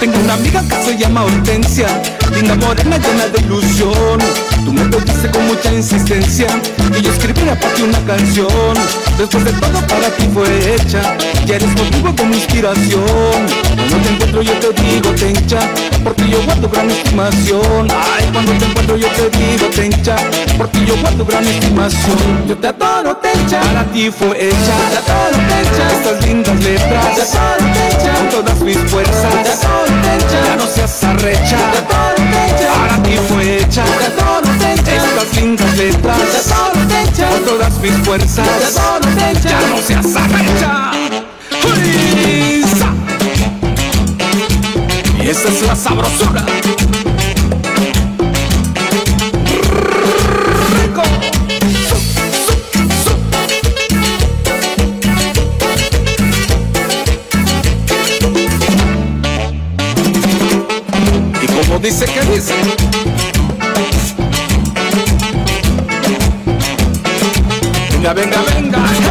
[0.00, 1.88] Tengo una amiga que se llama Hortensia,
[2.30, 4.18] linda morena llena de ilusión.
[4.64, 6.48] Tú me pediste con mucha insistencia
[6.92, 8.74] que yo escribiera para ti una canción.
[9.18, 11.16] Después de todo para ti fue hecha,
[11.46, 13.46] ya eres motivo de mi inspiración.
[13.76, 15.60] Cuando te encuentro yo te digo tencha,
[16.04, 17.88] porque yo guardo gran estimación.
[17.90, 20.16] Ay, cuando te encuentro yo te digo tencha,
[20.56, 22.46] porque yo guardo gran estimación.
[22.48, 24.76] Yo te adoro tencha, para ti fue hecha.
[24.90, 27.16] Te adoro tencha, estas lindas letras.
[27.16, 29.42] Te con todas mis fuerzas.
[29.42, 31.56] Te adoro tencha, ya no seas arrecha.
[31.72, 32.19] Te adoro tencha,
[32.76, 33.84] para ti fue hecha.
[33.84, 36.18] Estas lindas letras.
[37.30, 38.46] Con todas mis fuerzas.
[39.42, 40.90] Ya no seas arrecha.
[41.64, 42.64] ¡Uy!
[45.22, 46.44] Y esa es la sabrosura.
[61.82, 62.54] Dice que dice.
[67.92, 69.09] Venga, venga, venga.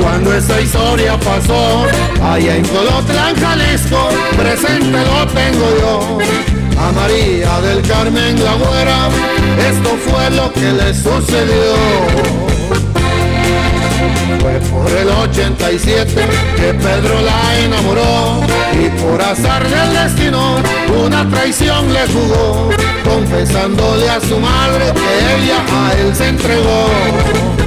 [0.00, 1.86] Cuando esa historia pasó.
[2.22, 6.18] Allá en Colotlán, Jalisco, presente lo tengo yo.
[6.78, 9.08] A María del Carmen la güera,
[9.68, 11.74] esto fue lo que le sucedió.
[14.40, 16.14] Fue por el 87
[16.56, 18.42] que Pedro la enamoró
[18.72, 20.56] y por azar del destino
[21.04, 22.70] una traición le jugó,
[23.02, 27.57] confesándole a su madre que ella a él se entregó.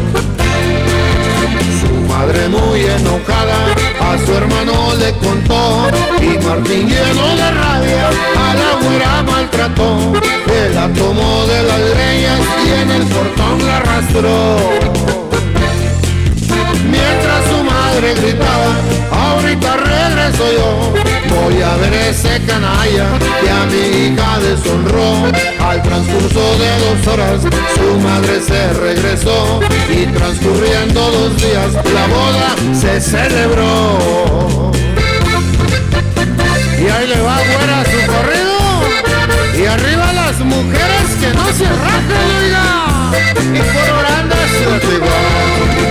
[2.21, 3.65] Madre muy enojada
[3.99, 5.89] a su hermano le contó
[6.21, 10.13] y Martín lleno de rabia a la güera maltrató.
[10.45, 15.30] Él la tomó de las greñas y en el portón la arrastró.
[18.01, 18.73] Madre gritaba,
[19.11, 20.93] ahorita regreso yo.
[21.35, 23.05] Voy a ver ese canalla
[23.39, 25.27] que a mi hija deshonró.
[25.63, 27.41] Al transcurso de dos horas,
[27.75, 29.59] su madre se regresó.
[29.87, 34.71] Y transcurriendo dos días, la boda se celebró.
[36.79, 38.57] Y ahí le va güera su corrido.
[39.61, 42.65] Y arriba las mujeres que no se rajan, oiga.
[43.53, 45.90] Y colorando su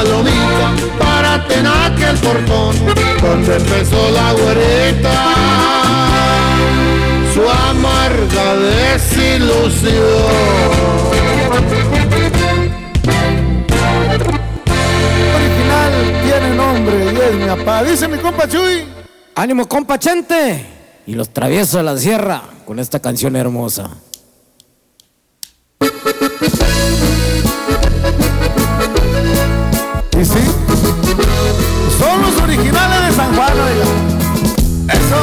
[0.00, 2.74] Palomita, párate en aquel portón
[3.20, 5.12] donde empezó la güerita
[7.34, 9.92] su amarga desilusión.
[15.36, 15.92] original
[16.24, 17.84] tiene nombre y es mi papá.
[17.84, 18.86] Dice mi compa Chuy.
[19.34, 20.64] Ánimo, compa Chente.
[21.06, 23.90] Y los traviesos de la sierra con esta canción hermosa.
[30.22, 30.26] Sí,
[31.98, 33.86] son los originales de San Juan, oiga.
[34.92, 35.16] Eso.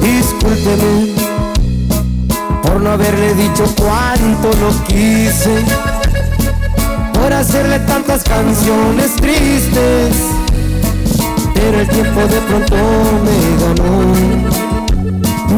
[0.00, 1.14] Discúlpeme
[2.62, 5.64] por no haberle dicho cuánto lo quise,
[7.12, 10.14] por hacerle tantas canciones tristes,
[11.56, 12.76] pero el tiempo de pronto
[13.24, 13.92] me ganó.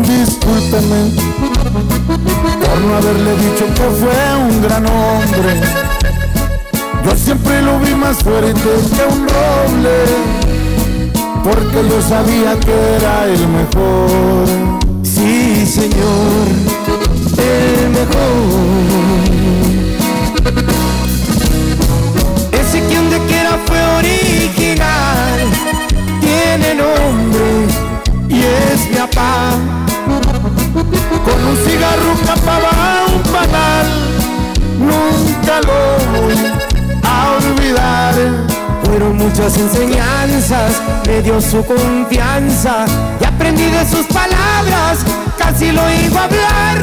[0.03, 1.01] Discúlpeme
[2.61, 4.18] por no haberle dicho que fue
[4.49, 5.51] un gran hombre.
[7.05, 9.96] Yo siempre lo vi más fuerte que un roble,
[11.42, 14.46] porque yo sabía que era el mejor.
[15.03, 16.46] Sí, señor,
[17.38, 18.88] el mejor.
[22.53, 25.38] Ese que donde quiera fue original,
[26.59, 27.66] tiene nombre
[28.28, 29.56] y es mi papá.
[31.24, 33.86] Con un cigarro, un papá va un panal,
[34.78, 35.80] nunca lo
[36.12, 36.36] voy
[37.02, 37.06] a
[37.36, 38.14] olvidar.
[38.84, 42.86] Fueron muchas enseñanzas, me dio su confianza
[43.20, 45.04] y aprendí de sus palabras,
[45.36, 46.78] casi lo oigo hablar.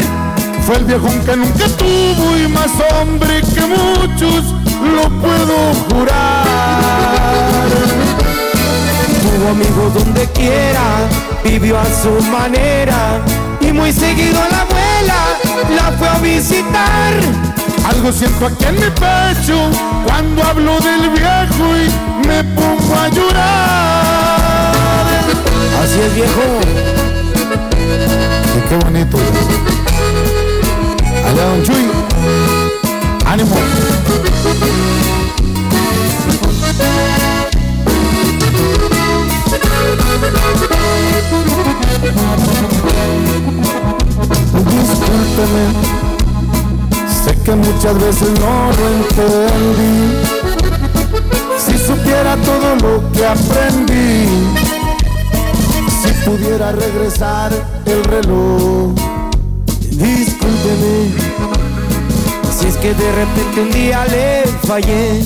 [0.65, 4.53] Fue el viejón que nunca tuvo y más hombre que muchos,
[4.95, 7.25] lo puedo jurar.
[9.25, 11.07] Tuvo amigos donde quiera,
[11.43, 13.19] vivió a su manera
[13.59, 15.15] y muy seguido a la abuela
[15.75, 17.13] la fue a visitar.
[17.89, 19.69] Algo siento aquí en mi pecho
[20.05, 24.75] cuando hablo del viejo y me pongo a llorar.
[25.83, 26.59] Así es viejo.
[28.53, 29.17] Sí, qué bonito.
[31.25, 31.89] Allá don Chuy.
[33.25, 33.55] Ánimo.
[44.71, 45.65] Discúlpeme,
[47.23, 49.95] sé que muchas veces no lo entendí.
[51.57, 54.27] Si supiera todo lo que aprendí,
[56.01, 57.51] si pudiera regresar
[57.85, 58.93] el reloj.
[59.91, 61.11] Discúlpeme,
[62.57, 65.25] si es que de repente un día le fallé.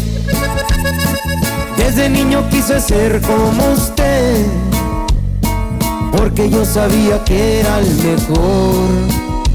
[1.78, 4.46] Desde niño quise ser como usted,
[6.12, 8.89] porque yo sabía que era el mejor.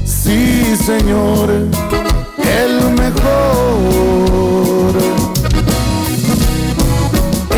[0.05, 4.95] Sí, señor, el mejor.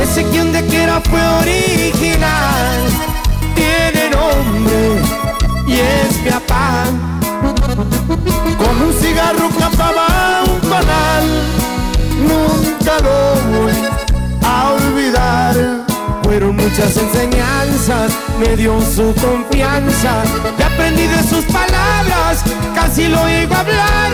[0.02, 2.78] Ese que un quiera fue original,
[3.56, 5.02] tiene nombre
[5.68, 6.86] y es mi papá.
[8.58, 11.26] Con un cigarro capaba un panal,
[12.28, 13.18] nunca lo
[13.60, 13.78] voy
[14.44, 15.87] a olvidar.
[16.38, 20.24] Fueron muchas enseñanzas, me dio su confianza
[20.56, 22.44] y aprendí de sus palabras,
[22.76, 24.14] casi lo a hablar.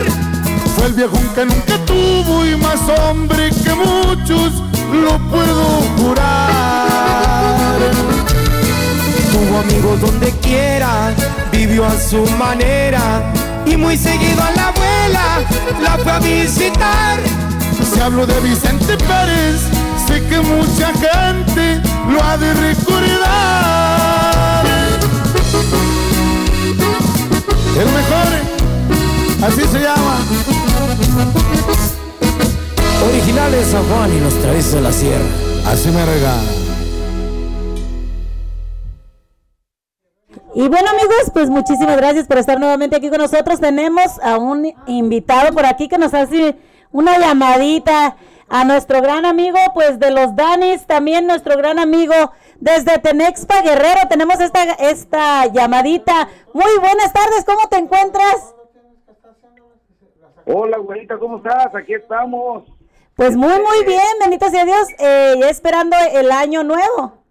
[0.74, 4.53] Fue el viejo que nunca tuvo y más hombre que muchos,
[4.93, 5.65] lo puedo
[5.97, 7.80] jurar.
[9.34, 11.13] Tuvo amigos donde quiera,
[11.51, 13.34] vivió a su manera
[13.65, 15.41] y muy seguido a la abuela
[15.82, 17.19] la fue a visitar.
[17.93, 19.59] Si hablo de Vicente Pérez,
[20.07, 21.82] sé que mucha gente
[33.64, 35.26] Originales San Juan y los traviesos de la sierra.
[35.68, 36.41] Así me regala.
[40.55, 43.59] Y bueno amigos, pues muchísimas gracias por estar nuevamente aquí con nosotros.
[43.59, 46.55] Tenemos a un invitado por aquí que nos hace
[46.91, 48.18] una llamadita
[48.49, 52.14] a nuestro gran amigo, pues de los Danis, también nuestro gran amigo
[52.59, 54.01] desde Tenexpa Guerrero.
[54.09, 56.28] Tenemos esta, esta llamadita.
[56.53, 58.53] Muy buenas tardes, ¿cómo te encuentras?
[60.45, 61.74] Hola, güerita, ¿cómo estás?
[61.74, 62.72] Aquí estamos.
[63.16, 67.24] Pues muy, muy bien, bendito sea Dios, eh, ya esperando el año nuevo.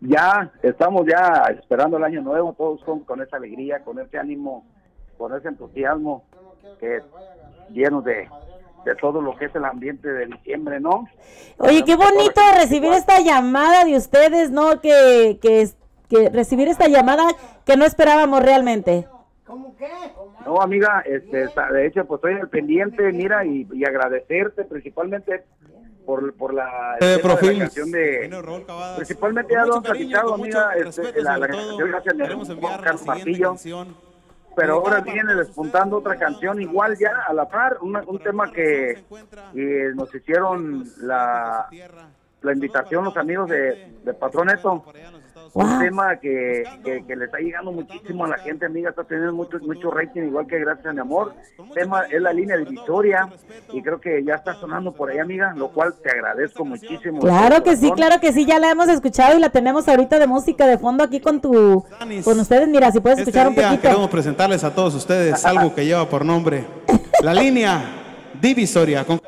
[0.00, 4.64] Ya, estamos ya esperando el año nuevo, todos con, con esa alegría, con ese ánimo,
[5.18, 6.24] con ese entusiasmo,
[6.80, 7.00] que
[7.70, 8.28] llenos de,
[8.84, 11.06] de todo lo que es el ambiente de diciembre, ¿no?
[11.58, 14.80] Oye, qué bonito recibir esta llamada de ustedes, ¿no?
[14.80, 15.68] Que, que,
[16.08, 17.24] que recibir esta llamada
[17.64, 19.06] que no esperábamos realmente.
[20.46, 25.44] No, amiga, este, está- de hecho, pues estoy al pendiente, mira, y, y agradecerte principalmente
[26.06, 27.58] por, por la, Eh, de la Profil.
[27.58, 28.28] canción de...
[28.96, 33.54] Principalmente ya lo han platicado, amiga, este, la, la canción gracias a Juan Carlos Martillo.
[34.54, 39.02] Pero ahora viene despuntando otra canción igual ya a la par, una- un tema que,
[39.54, 41.68] que nos hicieron la,
[42.42, 44.84] la invitación los amigos de, de Patroneto.
[45.54, 49.34] Un tema que, que, que le está llegando muchísimo a la gente, amiga, está teniendo
[49.34, 51.34] mucho, mucho rating, igual que Gracias a mi amor.
[51.58, 53.28] El tema es la línea de Victoria
[53.72, 57.20] y creo que ya está sonando por ahí, amiga, lo cual te agradezco muchísimo.
[57.20, 60.26] Claro que sí, claro que sí, ya la hemos escuchado y la tenemos ahorita de
[60.26, 61.84] música de fondo aquí con tu,
[62.24, 62.68] con ustedes.
[62.68, 63.82] Mira, si puedes Este escuchar un poquito.
[63.82, 66.64] queremos presentarles a todos ustedes algo que lleva por nombre
[67.22, 67.82] la línea
[68.40, 69.04] divisoria.
[69.04, 69.20] Con...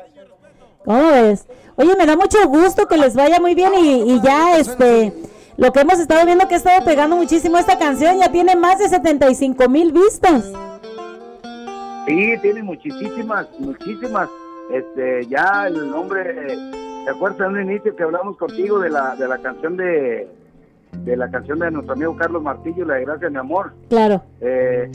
[0.83, 1.45] ¿Cómo ves?
[1.75, 5.13] Oye, me da mucho gusto que les vaya muy bien y, y ya este,
[5.57, 8.79] lo que hemos estado viendo que ha estado pegando muchísimo esta canción, ya tiene más
[8.79, 10.51] de 75 mil vistas.
[12.07, 14.29] Sí, tiene muchísimas, muchísimas.
[14.71, 16.57] Este, ya el nombre,
[17.05, 20.27] ¿te acuerdas en un inicio que hablamos contigo de la, de la canción de,
[20.91, 23.73] de la canción de nuestro amigo Carlos Martillo, la de Gracias mi amor?
[23.89, 24.21] Claro.
[24.41, 24.91] Eh,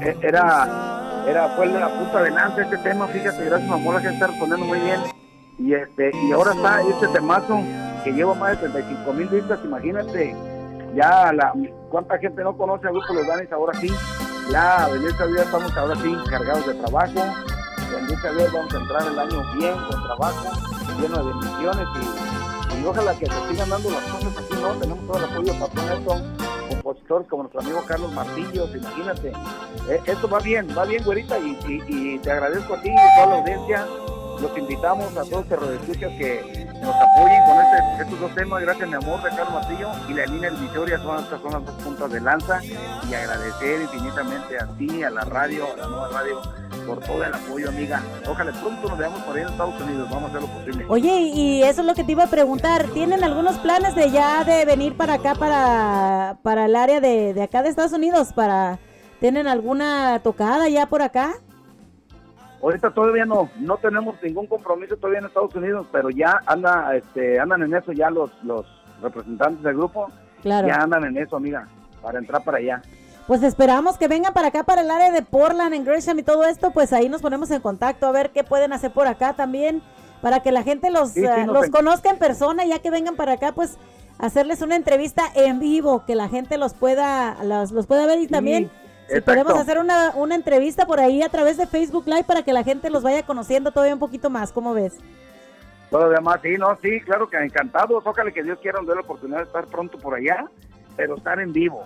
[0.00, 4.00] e- era, era, fue la punta de lanza este tema, fíjate, Gracias mi amor, la
[4.00, 5.00] gente está respondiendo muy bien.
[5.58, 7.60] Y este, y ahora está este temazo
[8.04, 10.34] que lleva más de 35 mil vistas, imagínate,
[10.94, 11.52] ya la,
[11.90, 13.90] cuánta gente no conoce al grupo Los Danis ahora sí,
[14.50, 17.20] ya bendita Dios estamos ahora sí cargados de trabajo,
[17.90, 21.88] bendita Dios vamos a entrar el año bien con trabajo lleno de bendiciones
[22.80, 24.72] y, ojalá que se sigan dando las cosas así, ¿no?
[24.72, 26.22] Tenemos todo el apoyo para esto,
[26.68, 29.32] compositores como nuestro amigo Carlos Martillos, imagínate.
[29.88, 33.14] Eh, esto va bien, va bien, güerita, y, y, te agradezco a ti y a
[33.14, 33.86] toda la audiencia.
[34.40, 38.62] Los invitamos a todos los que nos apoyen con este, estos dos temas.
[38.62, 41.64] Gracias, mi amor, de Carlos Martillo y la línea de Victoria son, estas son las
[41.64, 42.60] dos puntas de lanza.
[42.64, 46.40] Y agradecer infinitamente a ti, a la radio, a la nueva radio
[46.86, 48.02] por todo el apoyo, amiga.
[48.28, 50.08] Ojalá pronto nos veamos por ahí en Estados Unidos.
[50.10, 50.86] Vamos a hacer lo posible.
[50.88, 52.86] Oye, y eso es lo que te iba a preguntar.
[52.88, 57.42] ¿Tienen algunos planes de ya de venir para acá, para, para el área de, de
[57.42, 58.32] acá de Estados Unidos?
[58.32, 58.78] para
[59.22, 61.34] ¿Tienen alguna tocada ya por acá?
[62.62, 67.40] Ahorita todavía no, no tenemos ningún compromiso todavía en Estados Unidos, pero ya anda, este,
[67.40, 68.64] andan en eso ya los, los
[69.02, 70.12] representantes del grupo.
[70.42, 70.68] Claro.
[70.68, 71.66] Ya andan en eso, amiga,
[72.00, 72.82] para entrar para allá.
[73.26, 76.44] Pues esperamos que vengan para acá, para el área de Portland, en Gresham y todo
[76.44, 79.82] esto, pues ahí nos ponemos en contacto a ver qué pueden hacer por acá también,
[80.20, 83.52] para que la gente los, eh, los conozca en persona, ya que vengan para acá,
[83.52, 83.76] pues
[84.18, 88.28] hacerles una entrevista en vivo, que la gente los pueda, los, los pueda ver y
[88.28, 88.70] también
[89.14, 92.52] si podemos hacer una, una entrevista por ahí a través de Facebook Live para que
[92.52, 94.98] la gente los vaya conociendo todavía un poquito más, ¿cómo ves?
[95.90, 99.02] Todavía más, sí, no, sí, claro que encantados, ojalá que Dios quiera nos dé la
[99.02, 100.46] oportunidad de estar pronto por allá,
[100.96, 101.84] pero estar en vivo.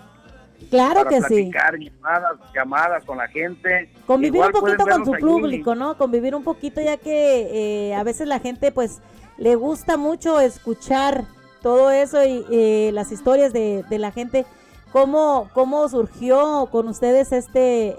[0.71, 1.51] Claro que sí.
[1.53, 3.91] Llamadas, llamadas con la gente.
[4.07, 5.97] Convivir un poquito con su público, ¿no?
[5.97, 9.01] Convivir un poquito ya que eh, a veces la gente pues
[9.39, 11.25] le gusta mucho escuchar
[11.63, 14.47] todo eso y eh, las historias de, de, la gente.
[14.93, 17.97] ¿Cómo, ¿Cómo surgió con ustedes este...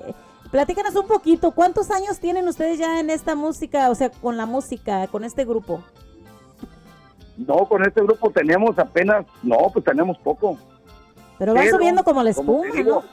[0.52, 4.46] Platícanos un poquito, ¿cuántos años tienen ustedes ya en esta música, o sea, con la
[4.46, 5.84] música, con este grupo?
[7.38, 10.58] No, con este grupo tenemos apenas, no, pues tenemos poco.
[11.38, 13.04] Pero va subiendo como la espuma, ¿no?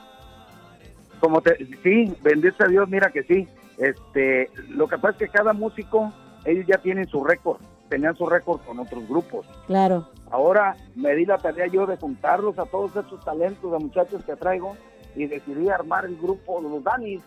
[1.19, 3.47] Como te, sí, bendito a Dios, mira que sí.
[3.77, 6.13] Este, lo que pasa es que cada músico,
[6.45, 7.59] ellos ya tienen su récord,
[7.89, 9.45] tenían su récord con otros grupos.
[9.67, 10.09] Claro.
[10.31, 14.35] Ahora me di la tarea yo de juntarlos a todos estos talentos de muchachos que
[14.35, 14.75] traigo
[15.15, 17.21] y decidí armar el grupo de los Danis.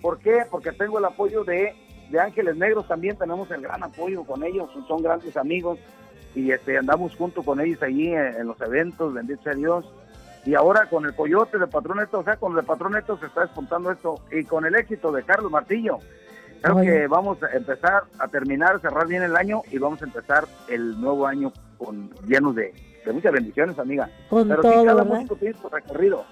[0.00, 0.42] ¿Por qué?
[0.50, 1.74] Porque tengo el apoyo de,
[2.10, 5.78] de Ángeles Negros, también tenemos el gran apoyo con ellos, son grandes amigos
[6.34, 9.86] y este, andamos junto con ellos allí en, los eventos, bendito sea Dios.
[10.44, 13.90] Y ahora con el Coyote de Patroneto, o sea, con el Patroneto se está despuntando
[13.90, 15.98] esto y con el éxito de Carlos Martillo.
[16.74, 20.44] Creo que vamos a empezar a terminar, cerrar bien el año y vamos a empezar
[20.68, 22.72] el nuevo año con llenos de,
[23.12, 24.10] muchas bendiciones, amiga.
[24.30, 26.24] Pero sí, cada músico tiene su recorrido.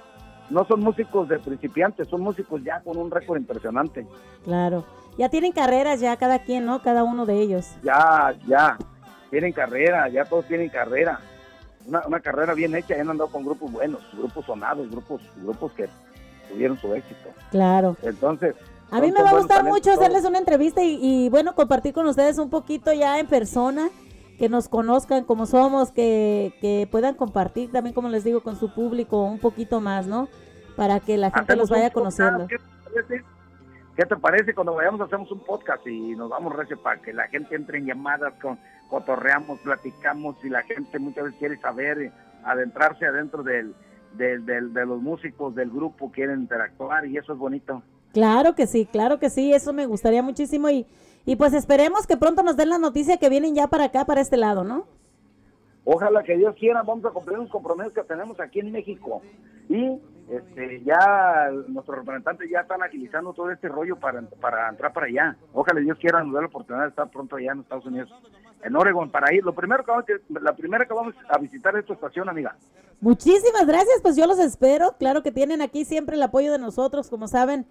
[0.51, 4.07] No son músicos de principiantes, son músicos ya con un récord impresionante.
[4.45, 4.85] Claro.
[5.17, 6.83] Ya tienen carreras ya cada quien, ¿no?
[6.83, 7.77] Cada uno de ellos.
[7.83, 8.77] Ya, ya.
[9.31, 11.21] Tienen carrera, ya todos tienen carrera
[11.87, 15.89] una, carrera bien hecha y han andado con grupos buenos, grupos sonados, grupos, grupos que
[16.49, 17.31] tuvieron su éxito.
[17.51, 17.97] Claro.
[18.03, 18.55] Entonces,
[18.95, 22.39] a mí me va a gustar mucho hacerles una entrevista y, bueno, compartir con ustedes
[22.39, 23.89] un poquito ya en persona,
[24.39, 28.73] que nos conozcan como somos, que, que puedan compartir también, como les digo, con su
[28.73, 30.29] público un poquito más, ¿no?
[30.77, 32.47] Para que la gente los vaya conociendo.
[32.47, 34.55] ¿Qué te, parece?
[34.55, 37.87] cuando vayamos hacemos un podcast y nos vamos recio para que la gente entre en
[37.87, 38.59] llamadas con
[38.91, 42.13] cotorreamos, platicamos y la gente muchas veces quiere saber,
[42.45, 43.75] adentrarse adentro del,
[44.13, 47.83] del, de los músicos del grupo, quieren interactuar y eso es bonito.
[48.15, 50.87] Claro que sí, claro que sí, eso me gustaría muchísimo y,
[51.27, 54.21] y pues esperemos que pronto nos den la noticia que vienen ya para acá, para
[54.21, 54.87] este lado, ¿no?
[55.85, 59.21] Ojalá que Dios quiera, vamos a cumplir un compromiso que tenemos aquí en México.
[59.69, 59.99] Y
[60.31, 65.37] este, ya nuestros representantes ya están agilizando todo este rollo para, para entrar para allá.
[65.53, 68.11] Ojalá Dios quiera nos dé la oportunidad de estar pronto allá en Estados Unidos,
[68.63, 69.45] en Oregon, para ir.
[69.45, 72.57] Lo primero que vamos, la primera que vamos a visitar es tu estación, amiga.
[73.01, 74.95] Muchísimas gracias, pues yo los espero.
[74.99, 77.67] Claro que tienen aquí siempre el apoyo de nosotros, como saben.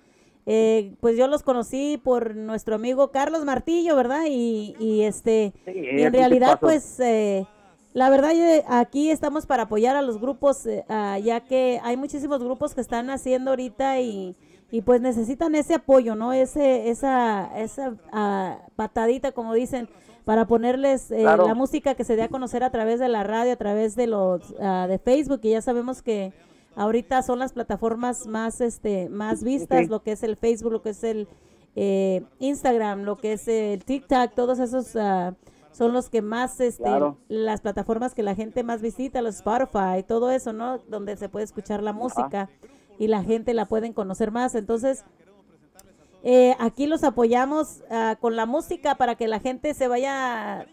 [0.46, 4.24] Eh, pues yo los conocí por nuestro amigo Carlos Martillo, ¿verdad?
[4.30, 7.00] Y, y este, y en realidad, pues...
[7.00, 7.46] Eh,
[7.94, 8.32] la verdad,
[8.68, 10.84] aquí estamos para apoyar a los grupos, eh,
[11.24, 14.36] ya que hay muchísimos grupos que están haciendo ahorita y,
[14.72, 16.34] y pues necesitan ese apoyo, ¿no?
[16.34, 19.88] Ese, esa, esa ah, patadita, como dicen,
[20.26, 23.54] para ponerles eh, la música que se dé a conocer a través de la radio,
[23.54, 26.34] a través de los ah, de Facebook, y ya sabemos que
[26.76, 30.89] ahorita son las plataformas más, este, más vistas, lo que es el Facebook, lo que
[30.89, 31.28] es el
[31.76, 35.34] eh, Instagram, lo que es el TikTok, todos esos uh,
[35.71, 36.89] son los que más, este,
[37.28, 40.78] las plataformas que la gente más visita, los Spotify, todo eso, ¿no?
[40.88, 42.49] Donde se puede escuchar la música
[42.99, 44.53] y la gente la pueden conocer más.
[44.53, 45.03] Entonces,
[46.24, 50.67] eh, aquí los apoyamos ah, con la música para que la gente se vaya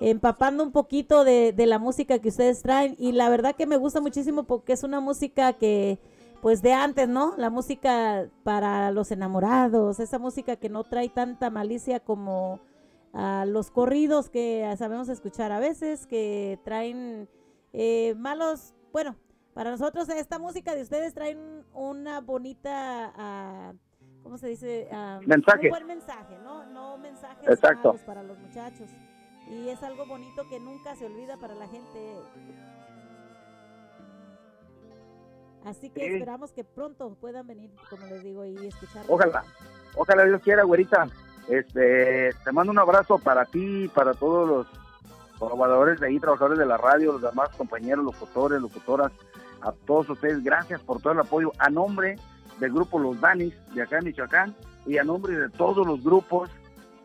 [0.00, 2.96] empapando un poquito de, de, la música que ustedes traen.
[2.98, 5.98] Y la verdad que me gusta muchísimo porque es una música que,
[6.40, 7.34] pues de antes, ¿no?
[7.36, 12.60] La música para los enamorados, esa música que no trae tanta malicia como
[13.46, 17.28] los corridos que sabemos escuchar a veces, que traen
[17.72, 19.16] eh, malos, bueno,
[19.52, 21.36] para nosotros esta música de ustedes trae
[21.74, 23.12] una bonita,
[23.72, 24.88] uh, ¿cómo se dice?
[24.92, 25.66] Uh, mensaje.
[25.66, 26.64] Un buen mensaje, ¿no?
[26.66, 27.96] No mensajes Exacto.
[28.06, 28.88] para los muchachos.
[29.50, 32.14] Y es algo bonito que nunca se olvida para la gente.
[35.64, 39.04] Así que esperamos que pronto puedan venir, como les digo, y escuchar.
[39.08, 39.44] Ojalá,
[39.96, 41.08] ojalá Dios quiera, güerita.
[41.48, 44.66] Este, te mando un abrazo para ti, para todos los
[45.38, 49.10] colaboradores de ahí, trabajadores de la radio, los demás compañeros, locutores, locutoras,
[49.62, 52.16] a todos ustedes, gracias por todo el apoyo a nombre
[52.60, 54.54] del grupo Los Danis de acá en Michoacán
[54.86, 56.50] y a nombre de todos los grupos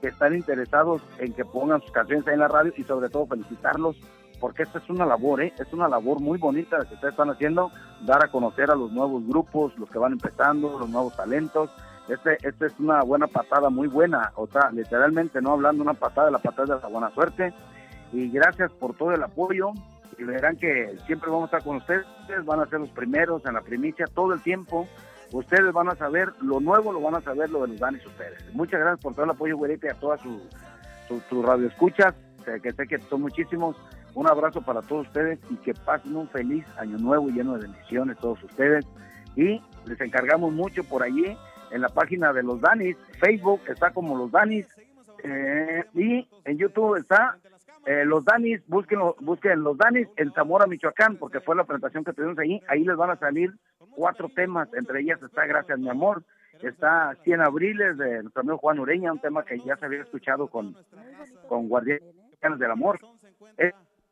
[0.05, 3.25] que están interesados en que pongan sus canciones ahí en la radio y sobre todo
[3.25, 3.97] felicitarlos
[4.39, 5.51] porque esta es una labor, ¿eh?
[5.57, 7.71] es una labor muy bonita que ustedes están haciendo,
[8.05, 11.71] dar a conocer a los nuevos grupos, los que van empezando, los nuevos talentos.
[12.07, 16.29] Este, este es una buena patada, muy buena, o sea, literalmente no hablando una patada,
[16.29, 17.51] la patada de la buena suerte.
[18.13, 19.71] Y gracias por todo el apoyo,
[20.19, 22.05] y verán que siempre vamos a estar con ustedes,
[22.43, 24.87] van a ser los primeros en la primicia todo el tiempo.
[25.31, 28.53] Ustedes van a saber lo nuevo, lo van a saber lo de los danes ustedes.
[28.53, 30.41] Muchas gracias por todo el apoyo, güerita, y a todas sus
[31.07, 32.13] su, su radio escuchas,
[32.61, 33.75] que sé que son muchísimos.
[34.13, 38.17] Un abrazo para todos ustedes y que pasen un feliz año nuevo lleno de bendiciones
[38.17, 38.85] todos ustedes.
[39.35, 41.37] Y les encargamos mucho por allí
[41.71, 42.95] en la página de los Danis.
[43.19, 44.67] Facebook está como los Danis.
[45.23, 47.37] Eh, y en YouTube está
[47.85, 52.13] eh, los Danis, busquen, busquen los Danis en Zamora, Michoacán, porque fue la presentación que
[52.13, 52.61] tuvimos ahí.
[52.67, 53.53] Ahí les van a salir
[53.95, 56.23] cuatro temas, entre ellas está Gracias, mi amor,
[56.61, 60.47] está 100 Abriles de nuestro amigo Juan Ureña, un tema que ya se había escuchado
[60.47, 60.75] con,
[61.47, 62.01] con Guardianes
[62.57, 62.99] del Amor.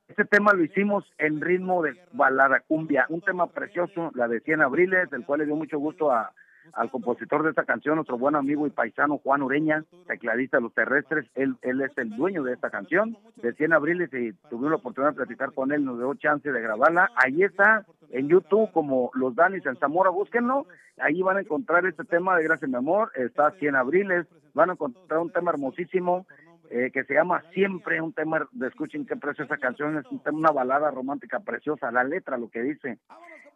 [0.08, 4.62] Este tema lo hicimos en ritmo de balada cumbia, un tema precioso, la de 100
[4.62, 6.32] Abriles, el cual le dio mucho gusto a,
[6.74, 10.74] al compositor de esta canción, nuestro buen amigo y paisano Juan Ureña, tecladista de Los
[10.74, 14.78] Terrestres, él, él es el dueño de esta canción, de 100 abriles y tuvimos la
[14.78, 19.12] oportunidad de platicar con él, nos dio chance de grabarla, ahí está en YouTube como
[19.14, 20.66] Los Danis en Zamora, búsquenlo,
[20.98, 24.74] ahí van a encontrar este tema de Gracias mi amor, está 100 abriles, van a
[24.74, 26.26] encontrar un tema hermosísimo
[26.70, 30.40] eh, que se llama Siempre, un tema de escuchen qué preciosa canción, es un tema,
[30.40, 32.98] una balada romántica preciosa, la letra, lo que dice,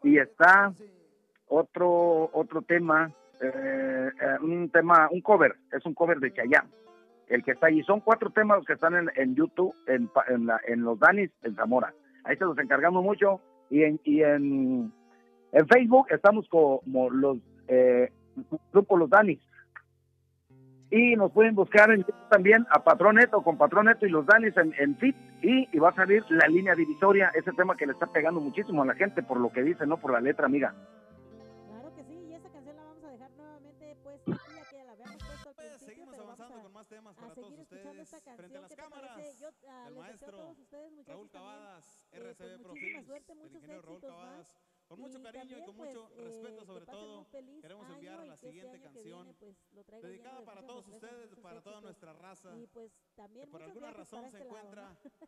[0.03, 0.73] y está
[1.47, 6.69] otro otro tema, eh, eh, un tema, un cover, es un cover de Chayanne,
[7.27, 7.83] el que está ahí.
[7.83, 11.55] Son cuatro temas que están en, en YouTube, en, en, la, en, los Danis, en
[11.55, 11.93] Zamora.
[12.23, 13.41] Ahí se los encargamos mucho.
[13.69, 14.91] Y en, y en,
[15.51, 17.37] en Facebook estamos como los
[17.67, 18.11] eh,
[18.71, 19.39] grupo Los Danis.
[20.89, 24.95] Y nos pueden buscar en también a Patroneto, con Patroneto y los Danis en, en
[24.97, 25.15] Fit.
[25.41, 28.83] Y, y va a salir la línea divisoria, ese tema que le está pegando muchísimo
[28.83, 30.73] a la gente por lo que dice, no por la letra, amiga.
[37.17, 40.55] Frente a las cámaras, yo, uh, el maestro
[41.05, 44.01] Raúl Cavadas, eh, RCB pues, Profil, suerte, el ingeniero Raúl.
[44.87, 47.25] Con mucho cariño y con pues, mucho eh, respeto sobre todo,
[47.61, 52.13] queremos enviar la este siguiente canción viene, pues, dedicada para todos ustedes, para toda nuestra
[52.13, 55.27] raza, y pues, también por alguna razón se este encuentra lado, ¿no?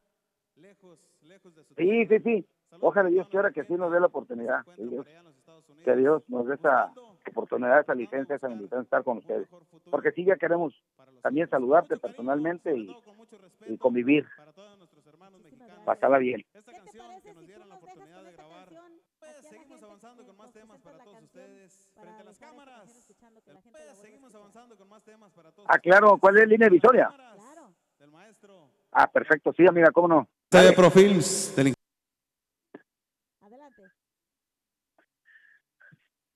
[0.55, 2.47] lejos, lejos de su Sí, sí, sí.
[2.81, 4.63] Ojalá Dios quiera que sí nos dé la oportunidad.
[4.75, 5.07] Que Dios,
[5.83, 6.91] que Dios nos dé esa
[7.29, 9.47] oportunidad, esa licencia, esa bendición de estar con ustedes.
[9.89, 10.73] Porque sí, ya queremos
[11.19, 12.95] también saludarte personalmente y,
[13.67, 14.25] y convivir.
[15.85, 16.45] Pasarla bien.
[16.53, 18.69] Esta canción que nos dieron la oportunidad de grabar.
[19.19, 21.91] Pues seguimos avanzando con más temas para todos ustedes.
[21.99, 23.13] Frente a las cámaras.
[24.01, 25.67] seguimos avanzando con más temas para todos.
[25.69, 26.17] Ah, claro.
[26.17, 27.11] ¿Cuál es la línea de Victoria?
[27.13, 27.73] Claro.
[27.99, 28.69] Del maestro.
[28.91, 29.53] Ah, perfecto.
[29.53, 30.27] Sí, amiga, ¿cómo no?
[30.49, 30.73] Del
[33.41, 33.83] Adelante.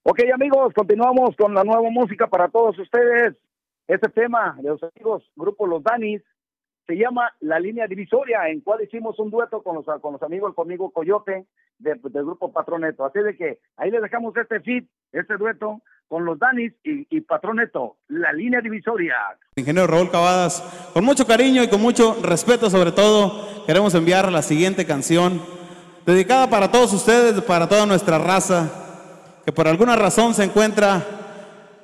[0.04, 3.36] Ok, amigos, continuamos con la nueva música para todos ustedes.
[3.88, 6.22] Este tema de los amigos, grupo Los Danis,
[6.88, 10.54] se llama La Línea Divisoria, en cual hicimos un dueto con los, con los amigos,
[10.54, 11.46] conmigo Coyote,
[11.80, 13.06] de, del grupo Patroneto.
[13.06, 17.22] Así de que ahí les dejamos este fit, este dueto, con los Danis y, y
[17.22, 19.16] Patroneto, La Línea Divisoria.
[19.56, 24.42] Ingeniero Raúl Cavadas, con mucho cariño y con mucho respeto sobre todo, queremos enviar la
[24.42, 25.42] siguiente canción,
[26.06, 31.02] dedicada para todos ustedes, para toda nuestra raza, que por alguna razón se encuentra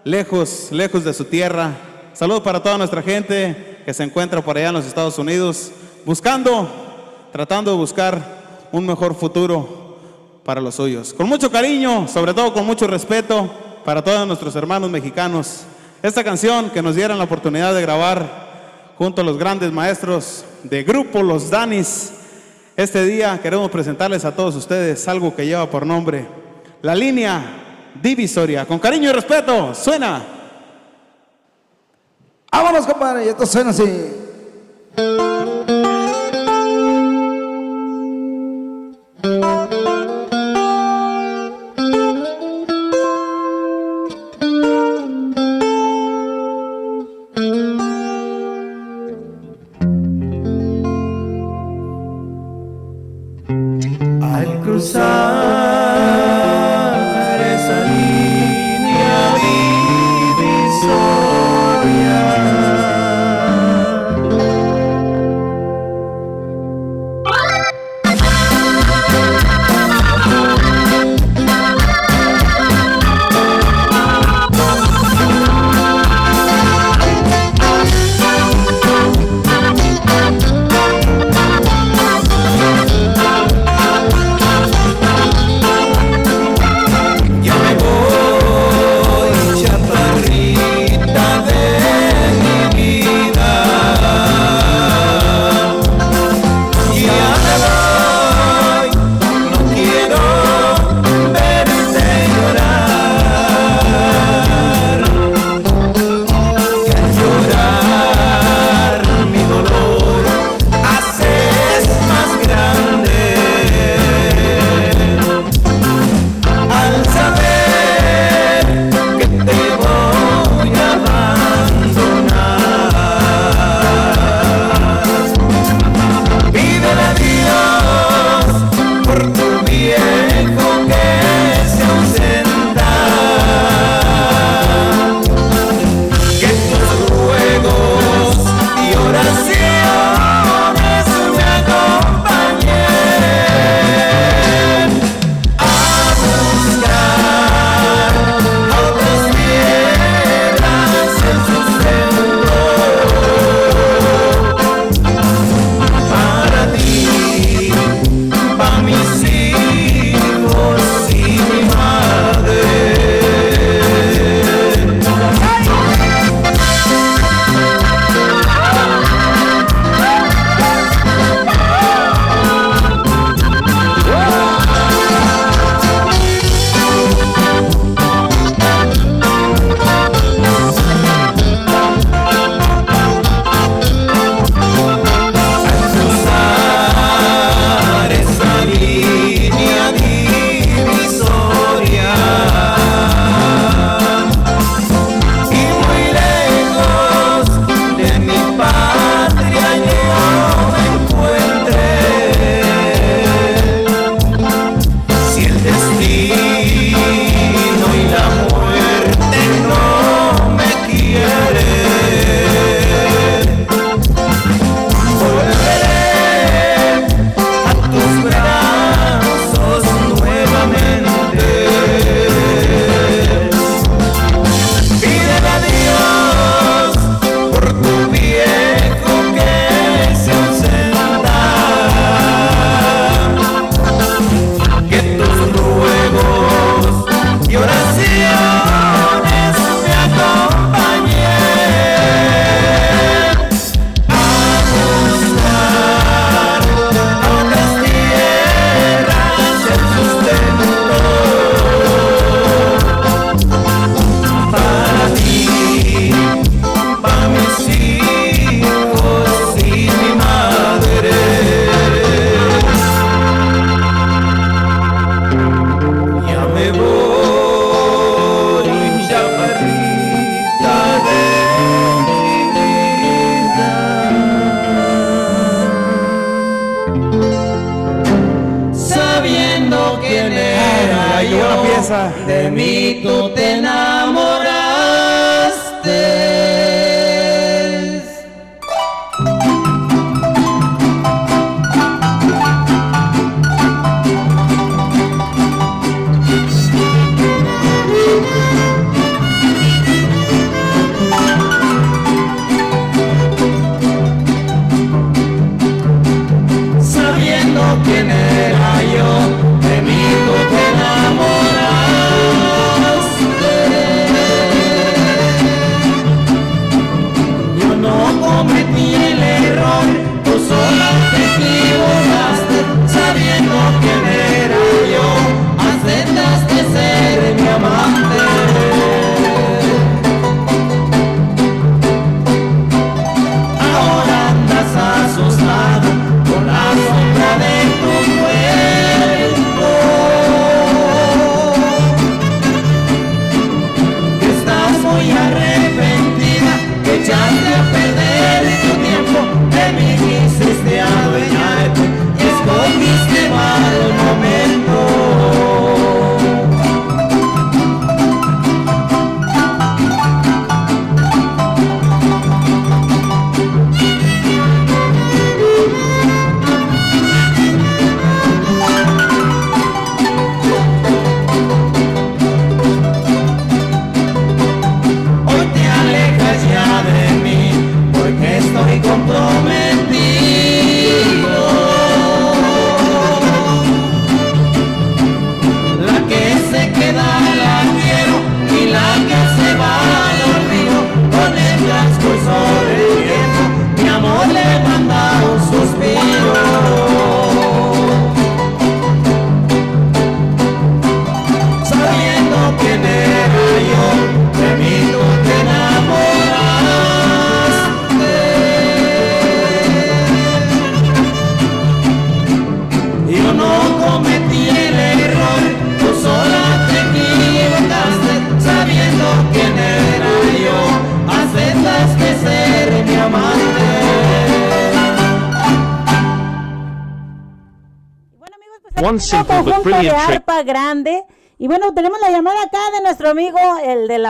[0.04, 1.89] lejos, lejos de su tierra.
[2.20, 5.72] Saludos para toda nuestra gente que se encuentra por allá en los Estados Unidos,
[6.06, 6.70] buscando,
[7.32, 9.96] tratando de buscar un mejor futuro
[10.44, 11.14] para los suyos.
[11.14, 13.50] Con mucho cariño, sobre todo con mucho respeto
[13.86, 15.62] para todos nuestros hermanos mexicanos.
[16.04, 20.84] Esta canción que nos dieron la oportunidad de grabar junto a los grandes maestros de
[20.84, 22.12] grupo Los Danis.
[22.76, 26.28] Este día queremos presentarles a todos ustedes algo que lleva por nombre
[26.82, 28.66] La Línea Divisoria.
[28.66, 30.39] Con cariño y respeto, suena.
[32.52, 33.84] Vámonos, compadre, y esto suena así.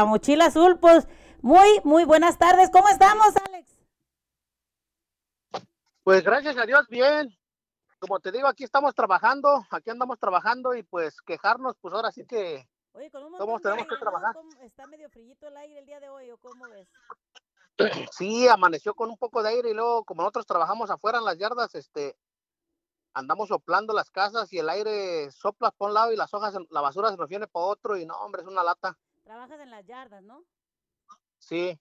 [0.10, 0.80] Mochila azul.
[0.80, 1.07] Pues
[1.41, 2.69] muy, muy buenas tardes.
[2.72, 3.77] ¿Cómo estamos, Alex?
[6.03, 7.34] Pues gracias a Dios, bien.
[7.99, 12.26] Como te digo, aquí estamos trabajando, aquí andamos trabajando y pues quejarnos, pues ahora sí
[12.26, 14.36] que Oye, con un ¿Cómo tenemos que trabajar?
[14.61, 16.88] ¿Está medio frillito el aire el día de hoy o cómo ves?
[18.11, 21.38] Sí, amaneció con un poco de aire y luego como nosotros trabajamos afuera en las
[21.38, 22.18] yardas, este,
[23.14, 26.81] andamos soplando las casas y el aire sopla por un lado y las hojas, la
[26.81, 28.98] basura se nos viene por otro y no, hombre, es una lata.
[29.30, 30.43] Trabajas en las yardas, ¿no?
[31.38, 31.80] Sí.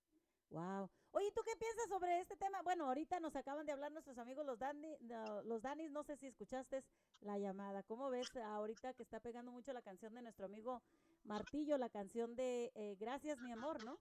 [0.50, 0.90] Wow.
[1.12, 2.60] Oye, ¿tú qué piensas sobre este tema?
[2.60, 4.98] Bueno, ahorita nos acaban de hablar nuestros amigos los Dani,
[5.44, 6.84] los Danis, no sé si escuchaste
[7.22, 7.82] la llamada.
[7.84, 10.82] ¿Cómo ves ahorita que está pegando mucho la canción de nuestro amigo
[11.24, 13.98] Martillo, la canción de eh, Gracias, mi amor, ¿no?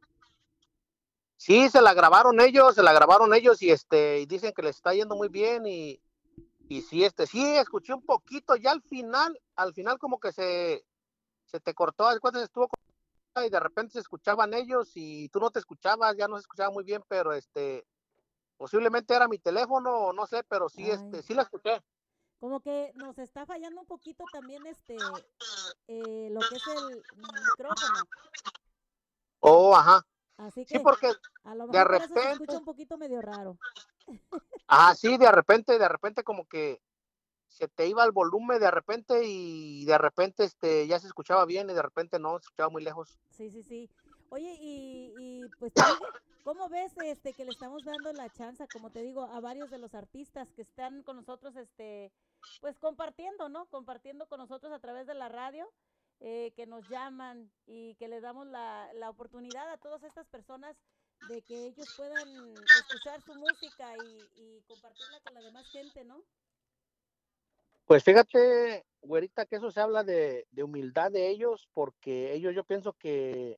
[1.38, 4.76] Sí, se la grabaron ellos, se la grabaron ellos y este y dicen que les
[4.76, 6.02] está yendo muy bien y
[6.68, 10.84] y sí, este, sí, escuché un poquito, ya al final, al final como que se,
[11.46, 12.68] se te cortó, después estuvo
[13.46, 16.72] y de repente se escuchaban ellos y tú no te escuchabas, ya no se escuchaba
[16.72, 17.86] muy bien, pero este,
[18.58, 21.82] posiblemente era mi teléfono, no sé, pero sí, este, sí la escuché.
[22.40, 24.96] Como que nos está fallando un poquito también este,
[25.88, 28.04] eh, lo que es el micrófono.
[29.40, 30.06] Oh, ajá.
[30.38, 31.12] Así que sí, porque
[31.44, 33.58] a lo mejor de repente se escucha un poquito medio raro.
[34.68, 36.82] Ah, sí, de repente, de repente como que
[37.58, 41.70] se te iba el volumen de repente y de repente este ya se escuchaba bien
[41.70, 43.20] y de repente no, se escuchaba muy lejos.
[43.32, 43.90] Sí, sí, sí.
[44.30, 45.74] Oye, y, y pues,
[46.44, 49.80] ¿cómo ves este que le estamos dando la chance, como te digo, a varios de
[49.80, 52.12] los artistas que están con nosotros, este,
[52.62, 53.66] pues compartiendo, ¿no?
[53.68, 55.68] Compartiendo con nosotros a través de la radio,
[56.20, 60.76] eh, que nos llaman y que les damos la, la oportunidad a todas estas personas
[61.30, 62.28] de que ellos puedan
[62.80, 63.94] escuchar su música
[64.36, 66.24] y, compartirla con la demás gente, ¿no?
[67.88, 72.92] Pues fíjate, güerita, que eso se habla de, humildad de ellos, porque ellos yo pienso
[72.92, 73.58] que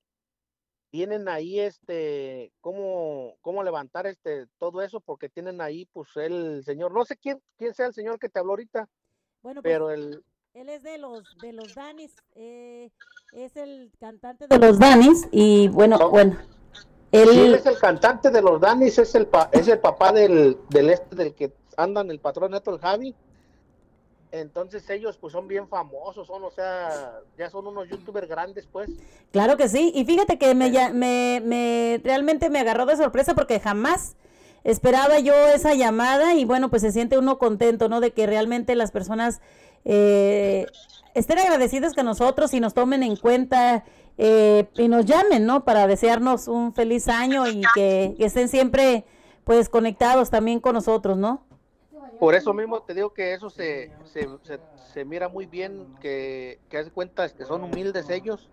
[0.92, 6.94] tienen ahí este, cómo, cómo levantar este, todo eso, porque tienen ahí, pues, el señor,
[6.94, 8.88] no sé quién, quién sea el señor que te habló ahorita,
[9.42, 10.24] bueno, pues, pero el...
[10.54, 12.92] Él es de los, de los Danis, eh,
[13.34, 16.38] es el cantante de los Danis, y bueno, bueno,
[17.12, 17.56] él...
[17.56, 21.34] es el cantante de los Danis, es el, es el papá del, del este del
[21.34, 23.16] que andan el patrón neto, el Javi.
[24.32, 28.90] Entonces ellos pues son bien famosos, son, o sea, ya son unos youtubers grandes pues.
[29.32, 33.60] Claro que sí, y fíjate que me, me, me realmente me agarró de sorpresa porque
[33.60, 34.16] jamás
[34.64, 38.02] esperaba yo esa llamada y bueno, pues se siente uno contento, ¿no?
[38.02, 39.42] De que realmente las personas
[39.86, 40.66] eh,
[41.14, 43.84] estén agradecidas con nosotros y nos tomen en cuenta
[44.18, 45.64] eh, y nos llamen, ¿no?
[45.64, 49.06] Para desearnos un feliz año y que, estén siempre,
[49.44, 51.42] pues, conectados también con nosotros, ¿no?
[52.20, 54.28] Por eso mismo te digo que eso se, se,
[54.76, 58.52] se, mira muy bien, que, que haz cuenta que son humildes ellos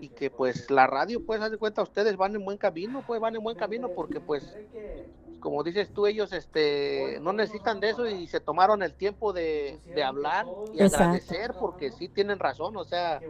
[0.00, 3.20] y que pues la radio, pues haz de cuenta, ustedes van en buen camino, pues
[3.20, 4.60] van en buen camino porque pues
[5.40, 9.78] como dices tú, ellos este, no necesitan de eso y se tomaron el tiempo de,
[10.04, 13.20] hablar y agradecer porque sí tienen razón, o sea,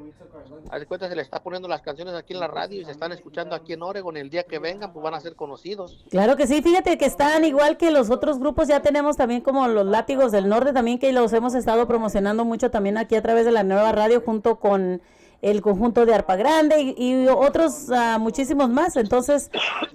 [0.70, 3.12] a cuenta se le está poniendo las canciones aquí en la radio y se están
[3.12, 6.04] escuchando aquí en Oregon, el día que vengan pues van a ser conocidos.
[6.10, 9.66] Claro que sí, fíjate que están igual que los otros grupos, ya tenemos también como
[9.68, 13.44] los Látigos del Norte también que los hemos estado promocionando mucho también aquí a través
[13.44, 15.02] de la nueva radio junto con
[15.42, 18.96] el conjunto de Arpa Grande y, otros uh, muchísimos más.
[18.96, 19.50] Entonces,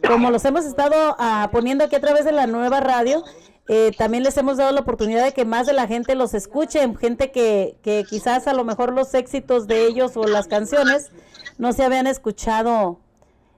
[0.07, 3.23] como los hemos estado uh, poniendo aquí a través de la nueva radio,
[3.67, 6.81] eh, también les hemos dado la oportunidad de que más de la gente los escuche,
[6.99, 11.11] gente que, que quizás a lo mejor los éxitos de ellos o las canciones
[11.57, 12.99] no se habían escuchado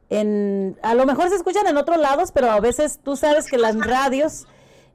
[0.10, 3.58] en, a lo mejor se escuchan en otros lados, pero a veces tú sabes que
[3.58, 4.48] las radios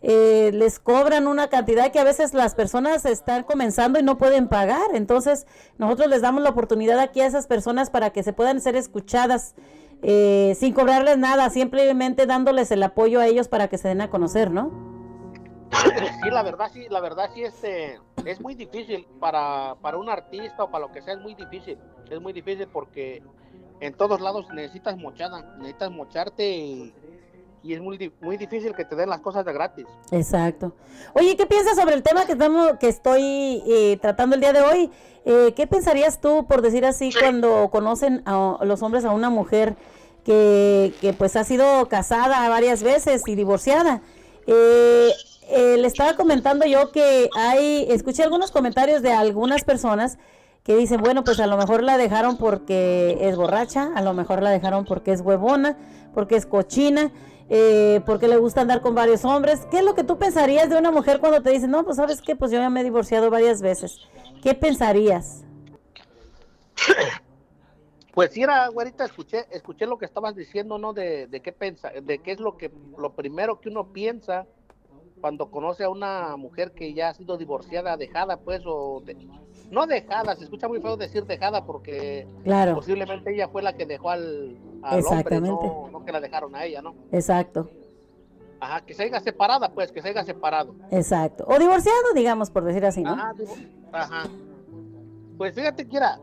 [0.02, 4.48] eh, les cobran una cantidad que a veces las personas están comenzando y no pueden
[4.48, 4.94] pagar.
[4.94, 5.46] Entonces,
[5.78, 9.54] nosotros les damos la oportunidad aquí a esas personas para que se puedan ser escuchadas
[10.02, 14.08] eh, sin cobrarles nada, simplemente dándoles el apoyo a ellos para que se den a
[14.08, 14.70] conocer, ¿no?
[16.22, 20.64] Sí, la verdad, sí, la verdad, sí, este, es muy difícil para, para un artista
[20.64, 21.78] o para lo que sea, es muy difícil.
[22.10, 23.22] Es muy difícil porque
[23.80, 26.94] en todos lados necesitas mochada, necesitas mocharte y
[27.62, 29.86] y es muy, muy difícil que te den las cosas de gratis.
[30.10, 30.72] Exacto.
[31.14, 34.62] Oye, ¿qué piensas sobre el tema que estamos que estoy eh, tratando el día de
[34.62, 34.90] hoy?
[35.24, 39.76] Eh, ¿Qué pensarías tú, por decir así, cuando conocen a, los hombres a una mujer
[40.24, 44.00] que, que, pues ha sido casada varias veces y divorciada?
[44.46, 50.18] Eh, le estaba comentando yo que hay, escuché algunos comentarios de algunas personas
[50.62, 54.42] que dicen, bueno, pues a lo mejor la dejaron porque es borracha, a lo mejor
[54.42, 55.76] la dejaron porque es huevona,
[56.14, 57.10] porque es cochina,
[57.50, 59.66] eh, porque le gusta andar con varios hombres.
[59.70, 62.22] ¿Qué es lo que tú pensarías de una mujer cuando te dice, no, pues sabes
[62.22, 63.98] qué, pues yo ya me he divorciado varias veces?
[64.42, 65.44] ¿Qué pensarías?
[68.12, 70.92] Pues sí, era, güerita, escuché, escuché lo que estabas diciendo, ¿no?
[70.92, 74.46] De, de qué pensa, de qué es lo que, lo primero que uno piensa
[75.20, 79.00] cuando conoce a una mujer que ya ha sido divorciada, dejada, pues, o
[79.70, 82.26] no dejada, se escucha muy feo decir dejada porque
[82.74, 86.94] posiblemente ella fue la que dejó al, hombre, no, que la dejaron a ella, ¿no?
[87.12, 87.70] Exacto.
[88.58, 90.74] Ajá, que se haya separada, pues, que se haya separado.
[90.90, 91.44] Exacto.
[91.48, 93.16] O divorciado, digamos, por decir así, ¿no?
[93.92, 94.24] Ajá.
[95.38, 96.18] Pues fíjate, Kira,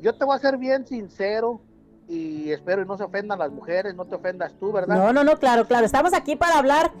[0.00, 1.60] yo te voy a ser bien sincero
[2.06, 4.96] y espero y no se ofendan las mujeres, no te ofendas tú, ¿verdad?
[4.96, 5.84] No, no, no, claro, claro.
[5.84, 6.92] Estamos aquí para hablar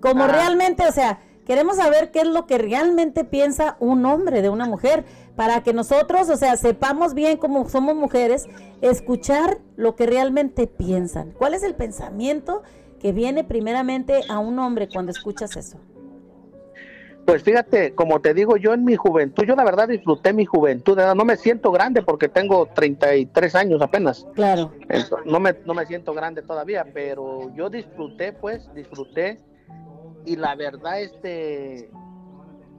[0.00, 1.20] como realmente, o sea,
[1.50, 5.04] queremos saber qué es lo que realmente piensa un hombre de una mujer,
[5.34, 8.46] para que nosotros, o sea, sepamos bien como somos mujeres,
[8.82, 11.32] escuchar lo que realmente piensan.
[11.32, 12.62] ¿Cuál es el pensamiento
[13.00, 15.80] que viene primeramente a un hombre cuando escuchas eso?
[17.26, 20.96] Pues fíjate, como te digo, yo en mi juventud, yo la verdad disfruté mi juventud,
[21.16, 24.24] no me siento grande porque tengo 33 años apenas.
[24.36, 24.70] Claro.
[25.24, 29.40] no me, no me siento grande todavía, pero yo disfruté, pues, disfruté
[30.24, 31.90] y la verdad este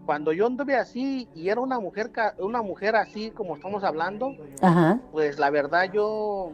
[0.05, 4.35] cuando yo anduve así y era una mujer una mujer así como estamos hablando
[5.11, 6.53] pues la verdad yo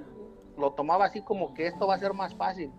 [0.58, 2.72] lo tomaba así como que esto va a ser más fácil.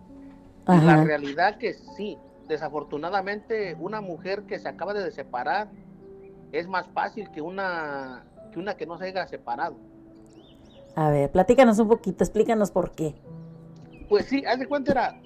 [0.67, 2.17] Y la realidad que sí
[2.47, 5.69] desafortunadamente una mujer que se acaba de separar
[6.51, 9.77] es más fácil que una que una que no se haya separado.
[10.95, 13.15] A ver platícanos un poquito explícanos por qué.
[14.09, 15.21] Pues sí haz de cuenta era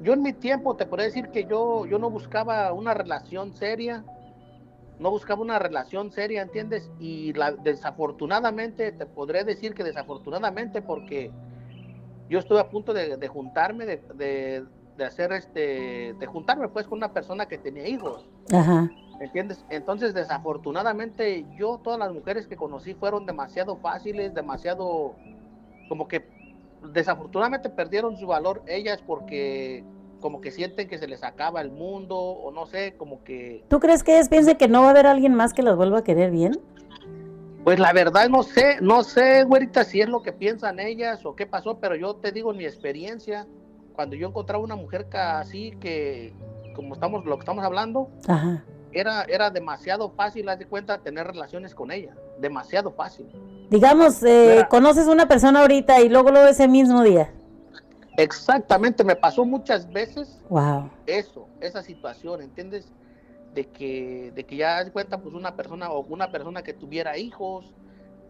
[0.00, 4.04] yo en mi tiempo te podría decir que yo, yo no buscaba una relación seria,
[4.98, 6.90] no buscaba una relación seria, ¿entiendes?
[6.98, 11.30] Y la, desafortunadamente, te podré decir que desafortunadamente porque
[12.28, 14.64] yo estuve a punto de, juntarme, de,
[15.04, 18.28] hacer este, de juntarme pues con una persona que tenía hijos.
[18.52, 18.90] Ajá.
[19.20, 19.64] ¿Entiendes?
[19.68, 25.16] Entonces, desafortunadamente, yo, todas las mujeres que conocí fueron demasiado fáciles, demasiado,
[25.88, 26.37] como que
[26.82, 29.84] desafortunadamente perdieron su valor ellas porque
[30.20, 33.64] como que sienten que se les acaba el mundo o no sé, como que...
[33.68, 35.98] ¿Tú crees que ellas piensen que no va a haber alguien más que las vuelva
[35.98, 36.58] a querer bien?
[37.64, 41.36] Pues la verdad no sé, no sé, güerita, si es lo que piensan ellas o
[41.36, 43.46] qué pasó, pero yo te digo en mi experiencia,
[43.92, 46.32] cuando yo encontraba una mujer así que,
[46.74, 48.10] como estamos, lo que estamos hablando,
[48.92, 53.26] Era, era demasiado fácil, haz de cuenta, tener relaciones con ella, demasiado fácil.
[53.70, 57.30] Digamos, eh, conoces una persona ahorita y luego lo ese mismo día.
[58.16, 60.90] Exactamente, me pasó muchas veces wow.
[61.06, 62.92] eso, esa situación, ¿entiendes?
[63.54, 67.16] De que, de que ya das cuenta, pues una persona o una persona que tuviera
[67.16, 67.72] hijos,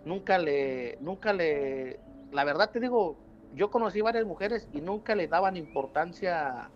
[0.04, 2.00] nunca le, nunca le,
[2.32, 3.16] la verdad te digo,
[3.54, 6.70] yo conocí varias mujeres y nunca le daban importancia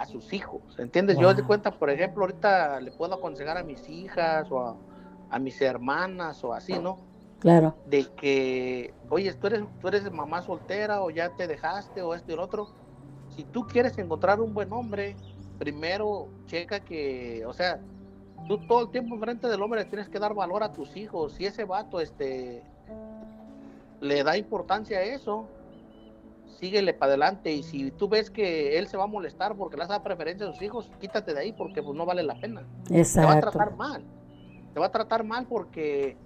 [0.00, 1.18] a sus hijos, ¿entiendes?
[1.18, 4.76] Yo de cuenta, por ejemplo, ahorita le puedo aconsejar a mis hijas o a,
[5.28, 6.98] a mis hermanas o así, ¿no?
[7.38, 7.74] Claro.
[7.84, 12.30] De que, oye, tú eres, tú eres mamá soltera o ya te dejaste o esto
[12.30, 12.68] y el otro.
[13.36, 15.16] Si tú quieres encontrar un buen hombre,
[15.58, 17.78] primero checa que, o sea,
[18.48, 21.34] tú todo el tiempo enfrente del hombre tienes que dar valor a tus hijos.
[21.34, 22.62] Si ese vato, este,
[24.00, 25.46] le da importancia a eso,
[26.60, 27.52] síguele para adelante.
[27.52, 30.52] Y si tú ves que él se va a molestar porque le da preferencia a
[30.52, 32.62] sus hijos, quítate de ahí porque pues no vale la pena.
[32.90, 33.28] Exacto.
[33.28, 34.04] Te va a tratar mal.
[34.74, 36.16] Te va a tratar mal porque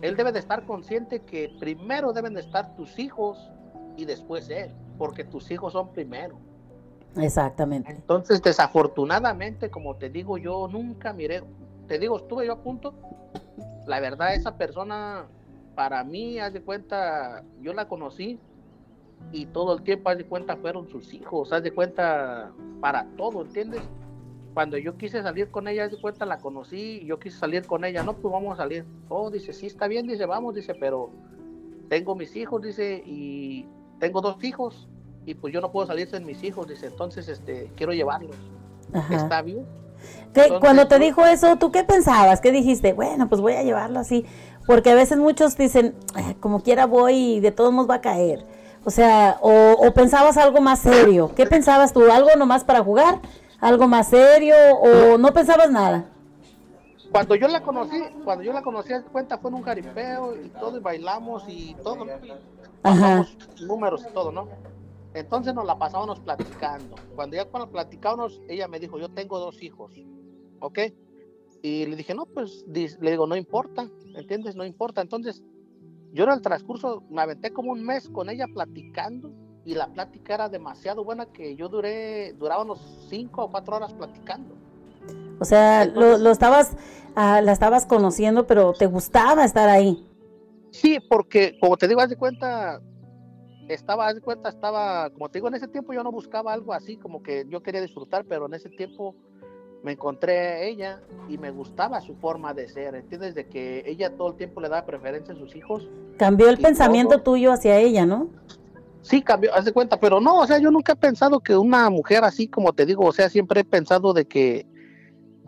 [0.00, 3.50] él debe de estar consciente que primero deben de estar tus hijos
[3.96, 6.38] y después él, porque tus hijos son primero.
[7.16, 7.92] Exactamente.
[7.92, 11.42] Entonces, desafortunadamente, como te digo, yo nunca miré,
[11.86, 12.94] te digo, estuve yo a punto.
[13.86, 15.26] La verdad, esa persona,
[15.74, 18.38] para mí, haz de cuenta, yo la conocí
[19.32, 23.42] y todo el tiempo, haz de cuenta, fueron sus hijos, haz de cuenta, para todo,
[23.42, 23.82] ¿entiendes?
[24.54, 27.66] Cuando yo quise salir con ella, haz de cuenta, la conocí, y yo quise salir
[27.66, 28.84] con ella, no, pues vamos a salir.
[29.08, 31.10] Oh, dice, sí, está bien, dice, vamos, dice, pero
[31.88, 33.66] tengo mis hijos, dice, y
[33.98, 34.88] tengo dos hijos,
[35.26, 38.36] y pues yo no puedo salir sin mis hijos, dice, entonces, este, quiero llevarlos.
[39.10, 39.66] Está bien.
[40.60, 42.40] Cuando te dijo eso, ¿tú qué pensabas?
[42.40, 42.92] ¿Qué dijiste?
[42.92, 44.24] Bueno, pues voy a llevarlo así.
[44.66, 45.94] Porque a veces muchos dicen,
[46.40, 48.44] como quiera voy y de todos modos va a caer.
[48.86, 51.32] O sea, o, pensabas algo más serio.
[51.34, 52.08] ¿Qué pensabas tú?
[52.08, 53.20] ¿Algo nomás para jugar?
[53.58, 54.54] ¿Algo más serio?
[54.80, 56.08] ¿O no pensabas nada?
[57.10, 60.76] Cuando yo la conocí, cuando yo la conocí, cuenta, fue en un jaripeo y todo,
[60.76, 62.06] y bailamos y todo.
[62.84, 63.26] Ajá.
[63.60, 64.48] números y todo, ¿no?
[65.14, 66.94] Entonces nos la pasábamos platicando.
[67.16, 69.94] Cuando ya cuando platicábamos, ella me dijo, yo tengo dos hijos,
[70.60, 70.78] ¿ok?
[71.60, 74.54] Y le dije, no, pues, le digo, no importa, ¿entiendes?
[74.54, 75.00] No importa.
[75.00, 75.42] Entonces,
[76.16, 79.30] yo en el transcurso me aventé como un mes con ella platicando
[79.66, 83.92] y la plática era demasiado buena que yo duré, duraba unos cinco o cuatro horas
[83.92, 84.56] platicando.
[85.38, 86.74] O sea, lo, estabas,
[87.14, 90.06] ah, la estabas conociendo, pero te gustaba estar ahí.
[90.70, 92.80] Sí, porque como te digo, haz de cuenta,
[93.68, 96.72] estaba, haz de cuenta, estaba, como te digo, en ese tiempo yo no buscaba algo
[96.72, 99.14] así, como que yo quería disfrutar, pero en ese tiempo
[99.82, 103.34] me encontré a ella y me gustaba su forma de ser, ¿entiendes?
[103.34, 105.88] De que ella todo el tiempo le da preferencia a sus hijos.
[106.18, 108.28] Cambió el pensamiento tuyo hacia ella, ¿no?
[109.02, 111.88] Sí, cambió, haz de cuenta, pero no, o sea, yo nunca he pensado que una
[111.90, 114.66] mujer así, como te digo, o sea, siempre he pensado de que,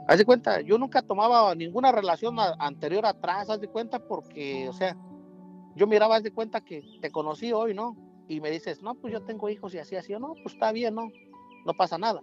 [0.07, 4.73] haz de cuenta, yo nunca tomaba ninguna relación anterior atrás, haz de cuenta, porque, o
[4.73, 4.97] sea,
[5.75, 7.97] yo miraba, haz de cuenta que te conocí hoy, ¿no?
[8.29, 10.95] Y me dices, no, pues yo tengo hijos y así, así, no, pues está bien,
[10.95, 11.11] ¿no?
[11.67, 12.21] No pasa nada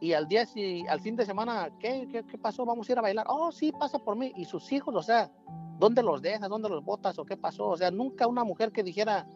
[0.00, 2.64] y al día, si, al fin de semana, ¿qué, ¿qué, qué, pasó?
[2.64, 3.26] Vamos a ir a bailar.
[3.28, 4.32] Oh, sí, pasa por mí.
[4.36, 5.30] Y sus hijos, o sea,
[5.78, 6.48] ¿dónde los dejas?
[6.48, 7.18] ¿Dónde los botas?
[7.18, 7.68] ¿O qué pasó?
[7.68, 9.26] O sea, nunca una mujer que dijera,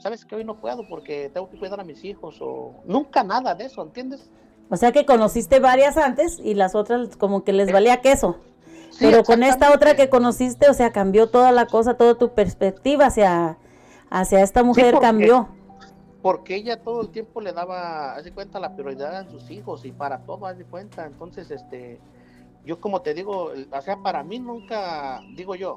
[0.00, 2.38] sabes que hoy no puedo porque tengo que cuidar a mis hijos.
[2.40, 4.30] O nunca nada de eso, ¿entiendes?
[4.70, 8.38] O sea que conociste varias antes y las otras como que les valía queso.
[8.98, 13.06] Pero con esta otra que conociste, o sea, cambió toda la cosa, toda tu perspectiva
[13.06, 13.58] hacia,
[14.10, 15.48] hacia esta mujer cambió
[16.22, 19.84] porque ella todo el tiempo le daba, haz de cuenta, la prioridad a sus hijos
[19.84, 21.06] y para todo, haz de cuenta.
[21.06, 22.00] Entonces, este,
[22.64, 25.74] yo como te digo, o sea, para mí nunca, digo yo,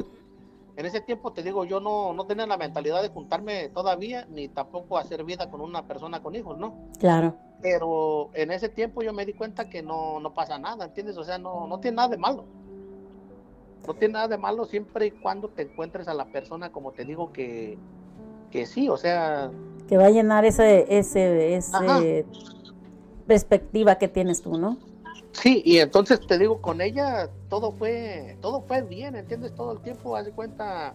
[0.76, 4.48] en ese tiempo te digo, yo no, no tenía la mentalidad de juntarme todavía, ni
[4.48, 6.74] tampoco hacer vida con una persona con hijos, ¿no?
[6.98, 7.36] Claro.
[7.62, 11.18] Pero en ese tiempo yo me di cuenta que no, no pasa nada, ¿entiendes?
[11.18, 12.46] O sea, no, no tiene nada de malo.
[13.86, 17.06] No tiene nada de malo siempre y cuando te encuentres a la persona, como te
[17.06, 17.78] digo, que,
[18.50, 19.52] que sí, o sea,
[19.92, 22.26] que va a llenar ese, ese, ese
[23.28, 24.78] perspectiva que tienes tú, ¿no?
[25.34, 29.54] Sí, y entonces te digo, con ella todo fue, todo fue bien, ¿entiendes?
[29.54, 30.94] Todo el tiempo, haz de cuenta,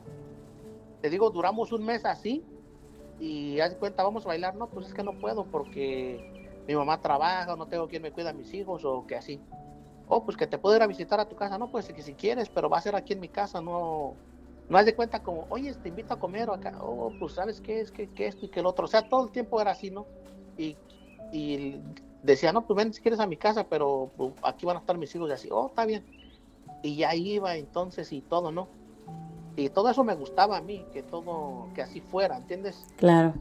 [1.02, 2.42] te digo, duramos un mes así,
[3.20, 6.74] y haz de cuenta, vamos a bailar, no, pues es que no puedo porque mi
[6.74, 9.38] mamá trabaja, no tengo quien me cuida a mis hijos, o que así.
[10.08, 12.14] Oh, pues que te puedo ir a visitar a tu casa, no, pues que si
[12.14, 14.14] quieres, pero va a ser aquí en mi casa, no,
[14.68, 17.60] no has de cuenta como, oye, te invito a comer o acá, oh, pues sabes
[17.60, 18.86] qué es, que, esto y que el otro.
[18.86, 20.06] O sea, todo el tiempo era así, ¿no?
[20.58, 20.76] Y,
[21.32, 21.80] y
[22.22, 24.98] decía, no, pues ven si quieres a mi casa, pero pues, aquí van a estar
[24.98, 26.04] mis hijos y así, oh, está bien.
[26.82, 28.68] Y ya iba entonces y todo, ¿no?
[29.54, 32.86] Y todo eso me gustaba a mí, que todo, que así fuera, ¿entiendes?
[32.96, 33.34] Claro.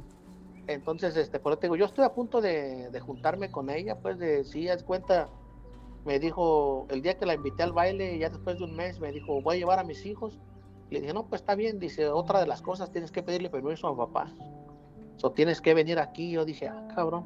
[0.68, 4.18] Entonces, este, por eso te digo, yo estoy a punto de, juntarme con ella, pues
[4.18, 5.28] de, si haz cuenta,
[6.06, 9.12] me dijo, el día que la invité al baile, ya después de un mes, me
[9.12, 10.40] dijo, voy a llevar a mis hijos
[10.90, 13.88] le dije, no, pues está bien, dice, otra de las cosas, tienes que pedirle permiso
[13.88, 14.32] a papá.
[15.22, 16.30] O tienes que venir aquí.
[16.30, 17.26] Yo dije, ah, cabrón.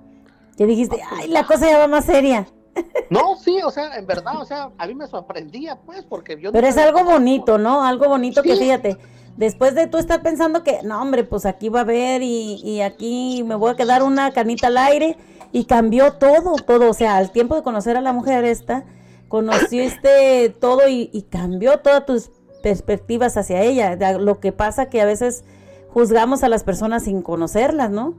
[0.57, 1.01] ¿Qué dijiste?
[1.11, 2.47] Ay, la cosa ya va más seria.
[3.09, 6.51] No, sí, o sea, en verdad, o sea, a mí me sorprendía, pues, porque yo...
[6.51, 7.83] Pero es algo bonito, ¿no?
[7.83, 8.97] Algo bonito que fíjate,
[9.35, 12.81] después de tú estar pensando que, no, hombre, pues aquí va a haber y, y
[12.81, 15.17] aquí me voy a quedar una canita al aire
[15.51, 18.85] y cambió todo, todo, o sea, al tiempo de conocer a la mujer esta,
[19.27, 22.29] conociste todo y, y cambió todas tus
[22.61, 23.95] perspectivas hacia ella.
[24.17, 25.43] Lo que pasa que a veces
[25.89, 28.15] juzgamos a las personas sin conocerlas, ¿no?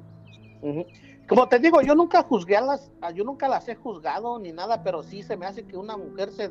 [1.29, 4.83] Como te digo, yo nunca juzgué a las, yo nunca las he juzgado ni nada,
[4.83, 6.51] pero sí se me hace que una mujer se,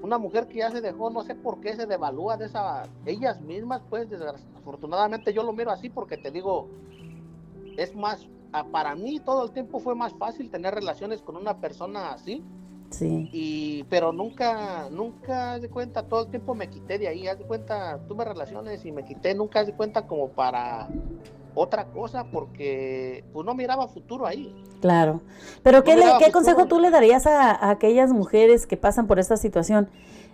[0.00, 3.40] una mujer que ya se dejó, no sé por qué se devalúa de esa, ellas
[3.40, 6.68] mismas, pues desafortunadamente yo lo miro así porque te digo,
[7.76, 8.28] es más,
[8.70, 12.44] para mí todo el tiempo fue más fácil tener relaciones con una persona así
[12.96, 13.28] Sí.
[13.30, 17.38] Y, pero nunca, nunca, haz de cuenta, todo el tiempo me quité de ahí, haz
[17.38, 20.88] de cuenta, tuve relaciones y me quité, nunca haz de cuenta como para
[21.54, 24.54] otra cosa, porque pues no miraba futuro ahí.
[24.80, 25.20] Claro.
[25.62, 29.90] Pero ¿qué, ¿qué consejo tú le darías a, aquellas mujeres que pasan por esta situación?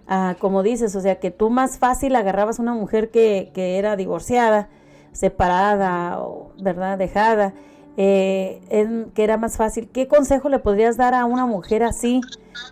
[0.06, 3.96] Ah, como dices, o sea, que tú más fácil agarrabas una mujer que, que era
[3.96, 4.68] divorciada,
[5.12, 6.96] separada, o, ¿verdad?
[6.96, 7.54] Dejada
[7.96, 9.88] eh, que era más fácil.
[9.88, 12.20] ¿Qué consejo le podrías dar a una mujer así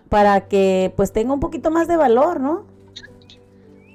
[0.09, 2.65] para que pues tenga un poquito más de valor, no?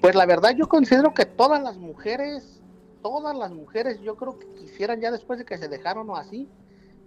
[0.00, 2.60] Pues la verdad yo considero que todas las mujeres,
[3.02, 6.48] todas las mujeres yo creo que quisieran ya después de que se dejaron o así,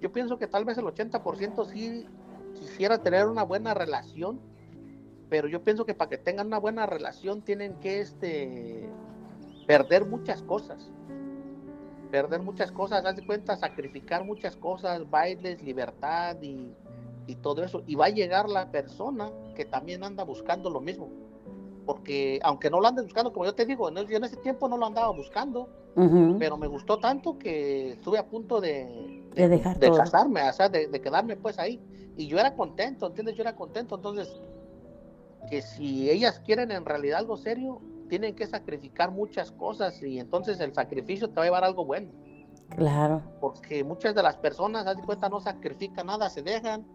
[0.01, 2.05] yo pienso que tal vez el 80% sí
[2.59, 4.39] quisiera tener una buena relación,
[5.29, 8.89] pero yo pienso que para que tengan una buena relación tienen que este
[9.65, 10.89] perder muchas cosas
[12.09, 16.73] perder muchas cosas, haz de cuenta, sacrificar muchas cosas, bailes, libertad y,
[17.43, 17.83] todo eso.
[17.85, 21.09] Y va a llegar la persona que también anda buscando lo mismo.
[21.85, 24.77] Porque aunque no lo andes buscando, como yo te digo, yo en ese tiempo no
[24.77, 25.69] lo andaba buscando,
[26.39, 31.01] pero me gustó tanto que estuve a punto de, de, casarme, o sea, de, de
[31.01, 31.79] quedarme pues ahí.
[32.17, 33.35] Y yo era contento, ¿entiendes?
[33.35, 33.95] Yo era contento.
[33.95, 34.41] Entonces,
[35.49, 37.79] que si ellas quieren en realidad algo serio,
[38.09, 42.11] tienen que sacrificar muchas cosas y entonces el sacrificio te va a llevar algo bueno.
[42.75, 43.23] Claro.
[43.39, 46.85] Porque muchas de las personas, haz de cuenta, no sacrifican nada, se dejan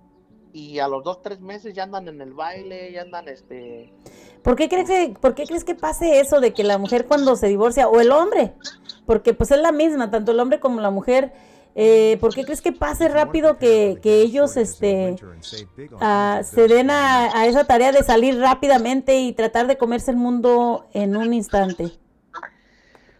[0.52, 3.92] y a los dos, tres meses ya andan en el baile, ya andan este...
[4.42, 7.34] ¿Por qué crees que, por qué crees que pase eso de que la mujer cuando
[7.34, 8.54] se divorcia, o el hombre,
[9.04, 11.32] porque pues es la misma, tanto el hombre como la mujer,
[11.76, 15.16] eh, ¿Por qué crees que pase rápido que, ellos este,
[16.00, 20.86] ah, se den a, esa tarea de salir rápidamente y tratar de comerse el mundo
[20.92, 21.90] en un instante?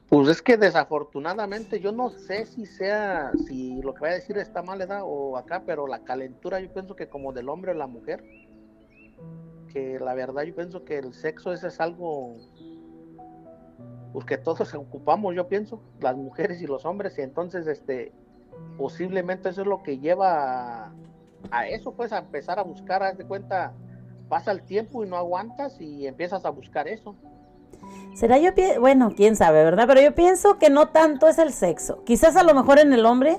[0.09, 4.39] Pues es que desafortunadamente yo no sé si sea, si lo que voy a decir
[4.39, 7.74] está mal edad o acá, pero la calentura yo pienso que como del hombre o
[7.74, 8.22] la mujer,
[9.72, 12.36] que la verdad yo pienso que el sexo ese es algo
[14.12, 18.12] pues que todos ocupamos, yo pienso, las mujeres y los hombres, y entonces este
[18.76, 20.93] posiblemente eso es lo que lleva
[21.51, 23.72] a, eso, pues a empezar a buscar, haz de cuenta,
[24.28, 27.14] pasa el tiempo y no aguantas y empiezas a buscar eso.
[28.14, 28.51] Será yo,
[28.81, 29.85] bueno, quién sabe, ¿verdad?
[29.86, 32.02] Pero yo pienso que no tanto es el sexo.
[32.05, 33.39] Quizás a lo mejor en el hombre,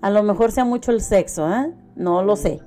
[0.00, 1.72] a lo mejor sea mucho el sexo, ¿eh?
[1.94, 2.60] No lo sé.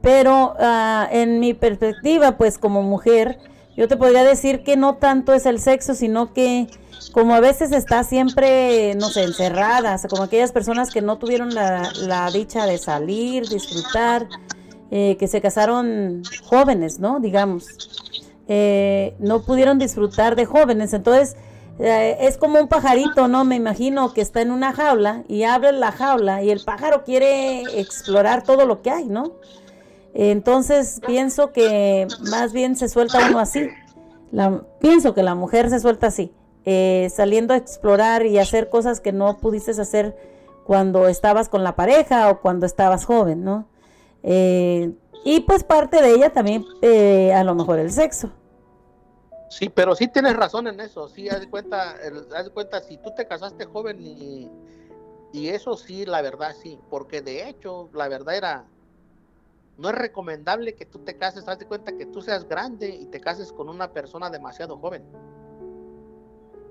[0.00, 3.38] Pero ah, en mi perspectiva, pues como mujer,
[3.76, 6.66] yo te podría decir que no tanto es el sexo, sino que
[7.10, 12.30] como a veces está siempre, no sé, encerradas, como aquellas personas que no tuvieron la,
[12.32, 14.28] dicha de salir, disfrutar,
[14.90, 17.20] eh, que se casaron jóvenes, ¿no?
[17.20, 17.66] Digamos,
[18.48, 21.36] eh, no pudieron disfrutar de jóvenes, entonces
[21.78, 23.44] eh, es como un pajarito, ¿no?
[23.44, 27.62] Me imagino que está en una jaula y abre la jaula y el pájaro quiere
[27.80, 29.32] explorar todo lo que hay, ¿no?
[30.14, 33.68] Entonces pienso que más bien se suelta uno así.
[34.30, 36.32] La, pienso que la mujer se suelta así.
[36.64, 40.16] Eh, saliendo a explorar y hacer cosas que no pudiste hacer
[40.64, 43.66] cuando estabas con la pareja o cuando estabas joven, ¿no?
[44.22, 44.92] Eh,
[45.24, 48.30] y pues parte de ella también, eh, a lo mejor el sexo.
[49.50, 51.08] Sí, pero sí tienes razón en eso.
[51.08, 51.96] Sí, haz cuenta,
[52.36, 54.48] haz cuenta, si tú te casaste joven y,
[55.32, 58.64] y eso sí, la verdad sí, porque de hecho, la verdad era,
[59.78, 63.06] no es recomendable que tú te cases, haz de cuenta que tú seas grande y
[63.06, 65.02] te cases con una persona demasiado joven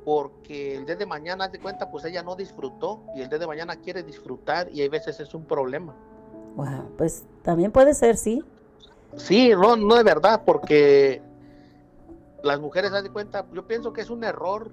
[0.04, 3.40] porque el día de mañana, haz de cuenta, pues ella no disfrutó y el día
[3.40, 5.96] de mañana quiere disfrutar y hay veces es un problema.
[6.56, 8.44] Wow, pues también puede ser, sí.
[9.16, 11.22] Sí, no, no de verdad, porque
[12.44, 14.72] las mujeres, haz de cuenta, yo pienso que es un error,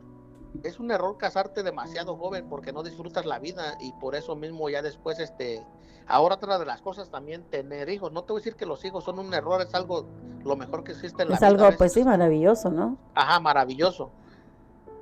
[0.62, 4.70] es un error casarte demasiado joven porque no disfrutas la vida y por eso mismo
[4.70, 5.64] ya después, este,
[6.06, 8.12] ahora otra de las cosas también tener hijos.
[8.12, 10.06] No te voy a decir que los hijos son un error, es algo
[10.44, 11.46] lo mejor que existe en la vida.
[11.46, 12.96] Es algo, pues sí, maravilloso, ¿no?
[13.14, 14.10] Ajá, maravilloso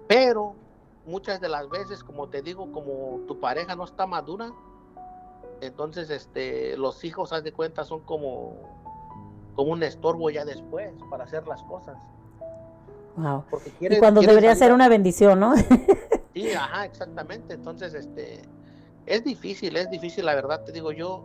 [0.06, 0.54] pero
[1.06, 4.52] muchas de las veces, como te digo, como tu pareja no está madura,
[5.60, 8.54] entonces este, los hijos, haz de cuenta, son como,
[9.54, 11.96] como un estorbo ya después para hacer las cosas.
[13.16, 13.44] Wow.
[13.80, 15.54] y cuando debería ser una bendición, ¿no?
[16.34, 17.54] sí, ajá, exactamente.
[17.54, 18.42] Entonces, este,
[19.06, 21.24] es difícil, es difícil, la verdad, te digo yo.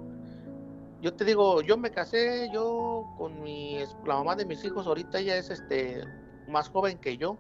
[1.01, 5.19] Yo te digo, yo me casé, yo con mi, la mamá de mis hijos, ahorita
[5.19, 6.03] ella es este,
[6.47, 7.37] más joven que yo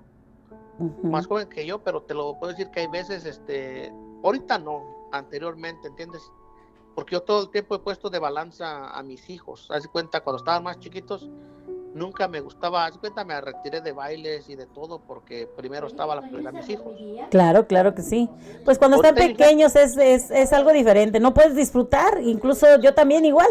[1.03, 3.93] más joven que yo, pero te lo puedo decir que hay veces, este,
[4.23, 6.21] ahorita no, anteriormente, ¿entiendes?
[6.95, 9.69] Porque yo todo el tiempo he puesto de balanza a mis hijos.
[9.71, 11.29] Haz cuenta, cuando estaban más chiquitos,
[11.93, 16.15] nunca me gustaba, haz cuenta, me retiré de bailes y de todo porque primero estaba
[16.15, 16.95] la prioridad de mis hijos.
[17.29, 18.29] Claro, claro que sí.
[18.65, 23.25] Pues cuando están pequeños es, es, es, algo diferente, no puedes disfrutar, incluso yo también
[23.25, 23.49] igual.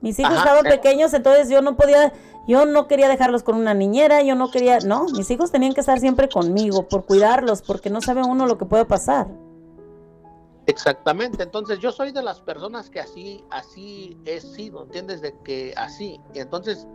[0.00, 2.12] Mis hijos estaban pequeños, entonces yo no podía,
[2.48, 5.80] yo no quería dejarlos con una niñera, yo no quería, no, mis hijos tenían que
[5.80, 9.28] estar siempre conmigo por cuidarlos, porque no sabe uno lo que puede pasar.
[10.66, 15.20] Exactamente, entonces yo soy de las personas que así, así he sido, ¿entiendes?
[15.20, 16.86] De que así, y entonces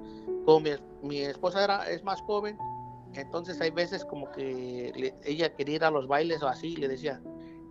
[0.46, 0.66] como
[1.04, 2.58] mi, esposa era, es más joven,
[3.14, 7.22] entonces hay veces como que ella quería ir a los bailes o así, le decía,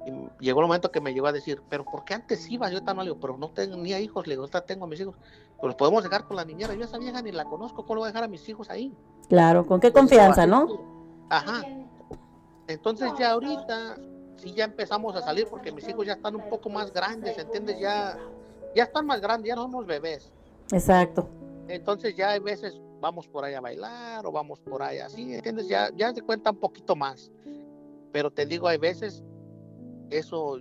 [0.06, 2.70] y llegó el momento que me llegó a decir, pero ¿por qué antes iba?
[2.70, 5.16] Yo tan mal, pero no tenía hijos, le digo, tengo a mis hijos,
[5.66, 8.12] los podemos dejar con la niñera, yo esa vieja ni la conozco, ¿cómo voy a
[8.12, 8.92] dejar a mis hijos ahí?
[9.28, 10.68] Claro, ¿con qué confianza, no?
[11.28, 11.62] Ajá.
[12.66, 13.96] Entonces ya ahorita,
[14.36, 17.78] sí ya empezamos a salir porque mis hijos ya están un poco más grandes, ¿entiendes?
[17.78, 18.18] Ya,
[18.74, 20.32] ya están más grandes, ya no somos bebés.
[20.72, 21.28] Exacto.
[21.68, 25.68] Entonces ya hay veces vamos por ahí a bailar o vamos por ahí así, ¿entiendes?
[25.68, 27.30] Ya, ya se cuenta un poquito más.
[28.12, 29.22] Pero te digo, hay veces
[30.10, 30.58] eso,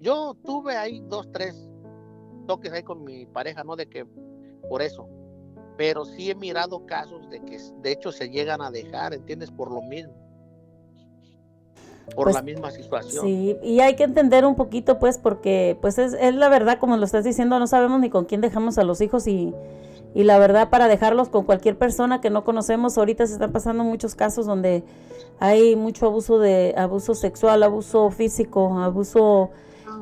[0.00, 1.68] yo tuve ahí dos, tres
[2.46, 3.76] toques ahí con mi pareja, ¿no?
[3.76, 4.06] De que
[4.68, 5.08] por eso.
[5.76, 9.50] Pero sí he mirado casos de que de hecho se llegan a dejar, ¿entiendes?
[9.50, 10.12] Por lo mismo.
[12.14, 13.24] Por pues la misma situación.
[13.24, 16.96] Sí, y hay que entender un poquito, pues, porque, pues, es, es la verdad, como
[16.96, 19.54] lo estás diciendo, no sabemos ni con quién dejamos a los hijos y,
[20.14, 23.84] y la verdad para dejarlos con cualquier persona que no conocemos ahorita se están pasando
[23.84, 24.84] muchos casos donde
[25.38, 29.50] hay mucho abuso de abuso sexual abuso físico abuso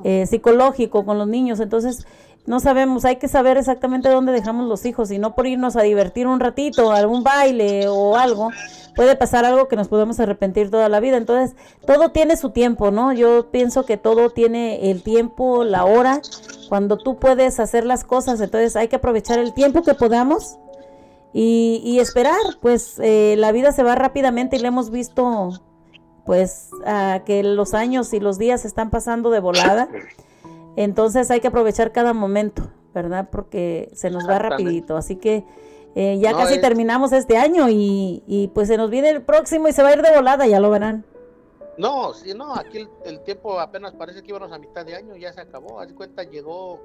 [0.02, 2.06] eh, psicológico con los niños entonces
[2.50, 5.82] no sabemos hay que saber exactamente dónde dejamos los hijos y no por irnos a
[5.82, 8.50] divertir un ratito a algún baile o algo
[8.96, 11.16] puede pasar algo que nos podemos arrepentir toda la vida.
[11.16, 11.56] Entonces,
[11.86, 13.12] todo tiene su tiempo, ¿no?
[13.12, 16.20] Yo pienso que todo tiene el tiempo, la hora,
[16.68, 20.58] cuando tú puedes hacer las cosas, entonces hay que aprovechar el tiempo que podamos
[21.32, 25.50] y, esperar, pues eh, la vida se va rápidamente y le hemos visto,
[26.26, 26.70] pues,
[27.24, 29.88] que los años y los días están pasando de volada.
[30.76, 33.28] Entonces hay que aprovechar cada momento, ¿verdad?
[33.30, 34.96] Porque se nos va rapidito.
[34.96, 35.44] Así que
[35.94, 39.82] eh, ya casi terminamos este año y, pues se nos viene el próximo y se
[39.82, 41.04] va a ir de volada, ya lo verán.
[41.78, 45.32] No, sí, no, aquí el, tiempo apenas parece que íbamos a mitad de año, ya
[45.32, 46.78] se acabó, haz cuenta, llegó,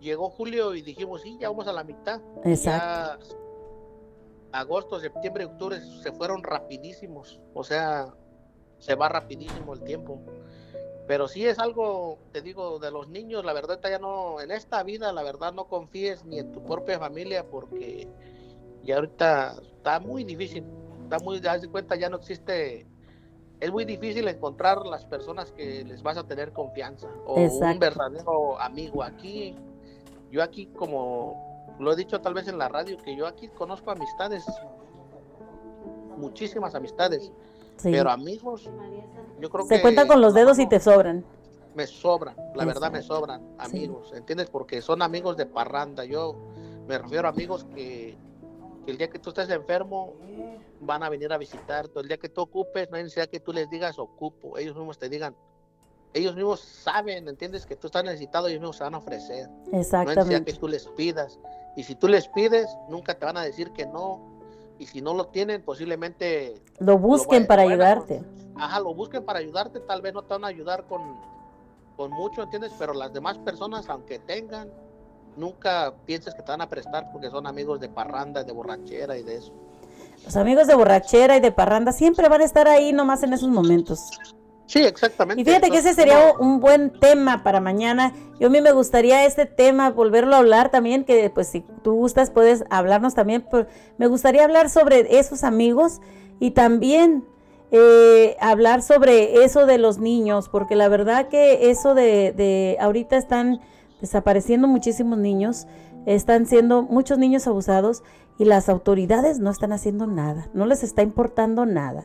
[0.00, 2.20] llegó julio y dijimos, sí, ya vamos a la mitad.
[2.44, 3.24] Exacto.
[4.50, 8.08] agosto, septiembre, octubre se fueron rapidísimos, o sea,
[8.78, 10.20] se va rapidísimo el tiempo.
[11.08, 14.82] Pero sí es algo, te digo, de los niños, la verdad ya no, en esta
[14.82, 18.06] vida, la verdad no confíes ni en tu propia familia porque
[18.82, 20.64] ya ahorita está muy difícil,
[21.04, 22.86] está muy, das de cuenta, ya no existe,
[23.58, 28.60] es muy difícil encontrar las personas que les vas a tener confianza o un verdadero
[28.60, 29.02] amigo.
[29.02, 29.56] Aquí,
[30.30, 33.90] yo aquí como lo he dicho tal vez en la radio, que yo aquí conozco
[33.90, 34.44] amistades,
[36.18, 37.32] muchísimas amistades,
[37.82, 38.68] pero amigos
[39.40, 41.24] yo creo Se cuentan con los dedos y te sobran.
[41.74, 44.50] Me sobran, la verdad me sobran amigos, ¿entiendes?
[44.50, 46.04] Porque son amigos de parranda.
[46.04, 46.34] Yo
[46.88, 48.16] me refiero a amigos que,
[48.86, 50.14] el día que tú estés enfermo
[50.80, 52.00] van a venir a visitarte.
[52.00, 54.58] El día que tú ocupes, no hay necesidad que tú les digas ocupo.
[54.58, 55.36] Ellos mismos te digan,
[56.14, 57.64] ellos mismos saben, ¿entiendes?
[57.64, 59.48] Que tú estás necesitado, ellos mismos se van a ofrecer.
[59.72, 59.92] Exactamente.
[59.92, 61.38] No hay necesidad que tú les pidas.
[61.76, 64.37] Y si tú les pides, nunca te van a decir que no
[64.78, 66.54] y si no lo tienen, posiblemente...
[66.78, 68.22] Lo busquen para ayudarte.
[68.56, 71.00] Ajá, lo busquen para ayudarte, tal vez no te van a ayudar con,
[71.96, 72.72] con mucho, ¿entiendes?
[72.78, 74.70] Pero las demás personas, aunque tengan,
[75.36, 79.22] nunca pienses que te van a prestar porque son amigos de parranda, de borrachera y
[79.22, 79.52] de eso.
[80.24, 83.48] Los amigos de borrachera y de parranda siempre van a estar ahí nomás en esos
[83.48, 84.10] momentos.
[84.68, 85.40] Sí, exactamente.
[85.40, 88.12] Y fíjate que ese sería un buen tema para mañana.
[88.38, 91.94] Yo a mí me gustaría este tema, volverlo a hablar también, que pues si tú
[91.94, 93.46] gustas puedes hablarnos también.
[93.96, 96.02] me gustaría hablar sobre esos amigos
[96.38, 97.24] y también
[97.70, 103.16] eh, hablar sobre eso de los niños, porque la verdad que eso de, de ahorita
[103.16, 103.60] están
[104.02, 105.66] desapareciendo muchísimos niños,
[106.04, 108.02] están siendo muchos niños abusados
[108.38, 112.04] y las autoridades no están haciendo nada, no les está importando nada.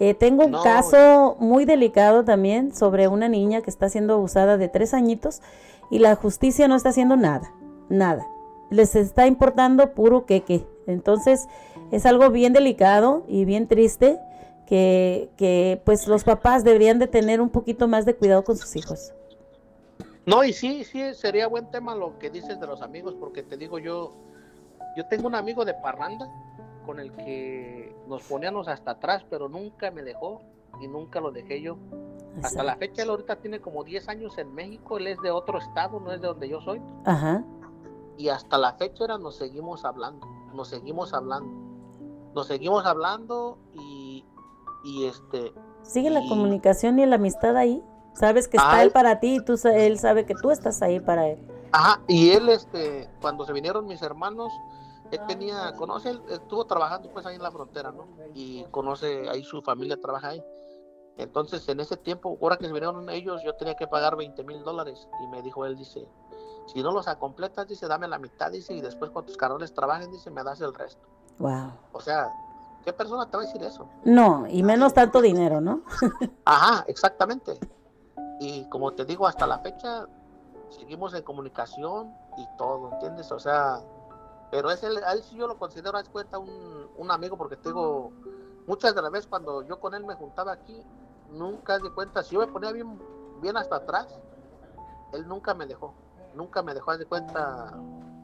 [0.00, 4.68] Eh, tengo un caso muy delicado también sobre una niña que está siendo abusada de
[4.68, 5.40] tres añitos
[5.90, 7.52] y la justicia no está haciendo nada,
[7.88, 8.26] nada.
[8.70, 10.66] Les está importando puro queque.
[10.86, 11.46] Entonces
[11.92, 14.18] es algo bien delicado y bien triste
[14.66, 18.74] que, que pues los papás deberían de tener un poquito más de cuidado con sus
[18.74, 19.12] hijos.
[20.26, 23.58] No, y sí, sí, sería buen tema lo que dices de los amigos, porque te
[23.58, 24.14] digo yo,
[24.96, 26.28] yo tengo un amigo de parranda
[26.86, 30.42] con el que nos poníamos hasta atrás, pero nunca me dejó
[30.80, 31.76] y nunca lo dejé yo.
[32.42, 35.58] Hasta la fecha, él ahorita tiene como 10 años en México, él es de otro
[35.58, 36.82] estado, no es de donde yo soy.
[37.04, 37.44] Ajá.
[38.16, 41.48] Y hasta la fecha era, nos seguimos hablando, nos seguimos hablando,
[42.34, 44.24] nos seguimos hablando y,
[44.84, 45.52] y este...
[45.82, 47.82] Sigue la comunicación y la amistad ahí.
[48.14, 51.28] Sabes que está él para ti y tú, él sabe que tú estás ahí para
[51.28, 51.38] él.
[51.72, 54.52] Ajá, y él, este, cuando se vinieron mis hermanos,
[55.14, 58.06] él tenía, conoce, él estuvo trabajando pues ahí en la frontera, ¿no?
[58.34, 60.44] Y conoce, ahí su familia trabaja ahí.
[61.16, 64.62] Entonces, en ese tiempo, ahora que se vinieron ellos, yo tenía que pagar 20 mil
[64.64, 65.08] dólares.
[65.22, 66.08] Y me dijo él, dice,
[66.66, 70.10] si no los completas, dice, dame la mitad, dice, y después cuando tus carrones trabajen,
[70.10, 71.06] dice, me das el resto.
[71.38, 71.72] Wow.
[71.92, 72.32] O sea,
[72.84, 73.88] ¿qué persona te va a decir eso?
[74.04, 75.82] No, y menos tanto dinero, ¿no?
[76.44, 77.58] Ajá, exactamente.
[78.40, 80.06] Y como te digo, hasta la fecha
[80.70, 83.30] seguimos en comunicación y todo, ¿entiendes?
[83.30, 83.80] O sea,
[84.54, 87.56] pero es el, a él sí yo lo considero, haz cuenta, un, un amigo, porque
[87.56, 88.12] te digo,
[88.68, 90.80] muchas de las veces cuando yo con él me juntaba aquí,
[91.32, 92.96] nunca de cuenta, si yo me ponía bien,
[93.42, 94.06] bien hasta atrás,
[95.12, 95.92] él nunca me dejó,
[96.36, 97.74] nunca me dejó, haz de cuenta,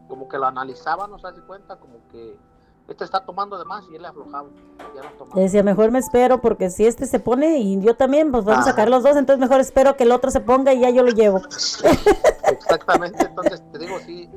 [0.06, 2.38] como que lo analizaba, no se hace cuenta, como que
[2.86, 4.50] este está tomando de más y él le aflojaba.
[4.94, 5.40] Ya no tomaba.
[5.40, 8.70] Decía, mejor me espero porque si este se pone y yo también, pues vamos a
[8.70, 11.10] sacar los dos, entonces mejor espero que el otro se ponga y ya yo lo
[11.10, 11.38] llevo.
[12.44, 14.30] Exactamente, entonces te digo, sí,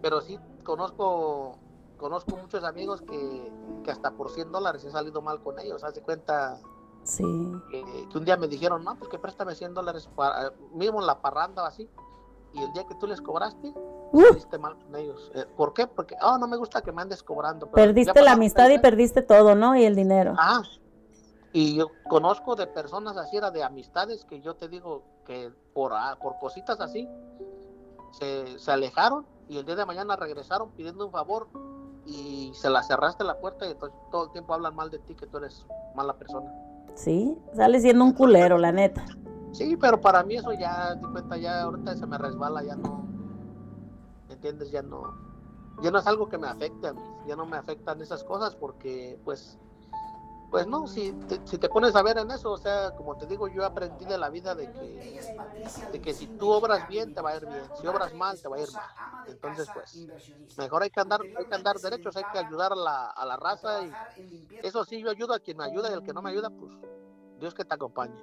[0.00, 1.58] pero sí conozco
[1.96, 3.52] conozco muchos amigos que,
[3.84, 6.58] que hasta por 100 dólares he salido mal con ellos, haz de cuenta
[7.02, 7.24] Sí.
[7.70, 11.06] que, que un día me dijeron, no, pues que préstame 100 dólares, para, mismo en
[11.06, 11.88] la parranda o así,
[12.52, 13.72] y el día que tú les cobraste,
[14.12, 15.30] saliste mal con ellos.
[15.34, 15.86] Eh, ¿Por qué?
[15.86, 17.66] Porque, oh, no me gusta que me andes cobrando.
[17.66, 19.76] pero Perdiste la amistad y perdiste todo, ¿no?
[19.76, 20.34] Y el dinero.
[20.38, 20.62] Ah,
[21.52, 25.92] y yo conozco de personas así, era de amistades que yo te digo que por,
[25.94, 27.08] ah, por cositas así
[28.12, 31.48] se, se alejaron y el día de mañana regresaron pidiendo un favor
[32.06, 35.16] y se la cerraste la puerta y entonces todo el tiempo hablan mal de ti,
[35.16, 35.66] que tú eres
[35.96, 36.48] mala persona.
[36.94, 39.04] Sí, sale siendo un culero, la neta.
[39.50, 43.04] Sí, pero para mí eso ya, de cuenta, ya ahorita se me resbala, ya no,
[44.28, 44.70] ¿entiendes?
[44.70, 45.02] Ya no,
[45.82, 48.54] ya no es algo que me afecte a mí, ya no me afectan esas cosas
[48.54, 49.58] porque, pues,
[50.50, 53.26] pues no, si te, si te pones a ver en eso, o sea, como te
[53.26, 55.00] digo, yo aprendí de la vida de que,
[55.92, 58.48] de que si tú obras bien, te va a ir bien, si obras mal, te
[58.48, 58.90] va a ir mal.
[59.26, 60.08] Entonces, pues,
[60.56, 63.36] mejor hay que andar, hay que andar derechos, hay que ayudar a la, a la
[63.36, 63.96] raza y
[64.62, 66.72] eso sí, yo ayudo a quien me ayuda y el que no me ayuda, pues,
[67.38, 68.20] Dios que te acompañe.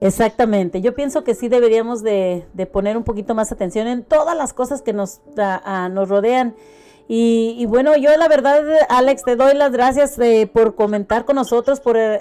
[0.00, 4.36] Exactamente, yo pienso que sí deberíamos de, de poner un poquito más atención en todas
[4.36, 6.56] las cosas que nos, a- a- nos rodean.
[7.08, 11.36] Y, y bueno, yo la verdad, Alex, te doy las gracias eh, por comentar con
[11.36, 12.20] nosotros, por eh,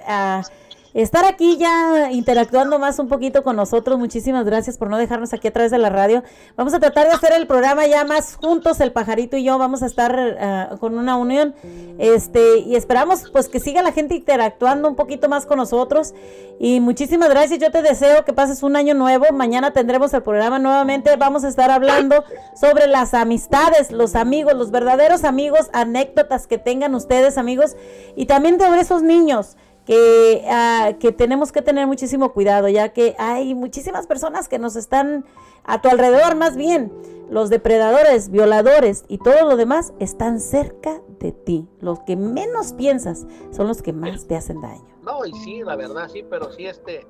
[0.94, 3.98] estar aquí ya interactuando más un poquito con nosotros.
[3.98, 6.24] Muchísimas gracias por no dejarnos aquí a través de la radio.
[6.56, 9.58] Vamos a tratar de hacer el programa ya más juntos, el pajarito y yo.
[9.58, 11.56] Vamos a estar ah, con una unión.
[11.98, 16.14] Este, y esperamos pues que siga la gente interactuando un poquito más con nosotros.
[16.60, 17.60] Y muchísimas gracias.
[17.60, 19.26] Yo te deseo que pases un año nuevo.
[19.34, 21.16] Mañana tendremos el programa nuevamente.
[21.16, 22.24] Vamos a estar hablando
[22.60, 27.76] sobre las amistades, los amigos, los verdaderos amigos, anécdotas que tengan ustedes, amigos,
[28.16, 33.16] y también sobre esos niños que, ah, que tenemos que tener muchísimo cuidado, ya que
[33.18, 35.26] hay muchísimas personas que nos están
[35.64, 36.92] a tu alrededor, más bien,
[37.30, 41.68] los depredadores, violadores y todo lo demás están cerca de ti.
[41.80, 44.86] Los que menos piensas son los que más te hacen daño.
[45.04, 47.08] No, y sí, la verdad, sí, pero sí, este,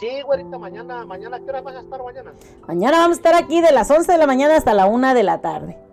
[0.00, 2.32] sí, güerita, mañana, mañana, ¿qué hora vas a estar mañana?
[2.66, 5.22] Mañana vamos a estar aquí de las 11 de la mañana hasta la 1 de
[5.22, 5.87] la tarde.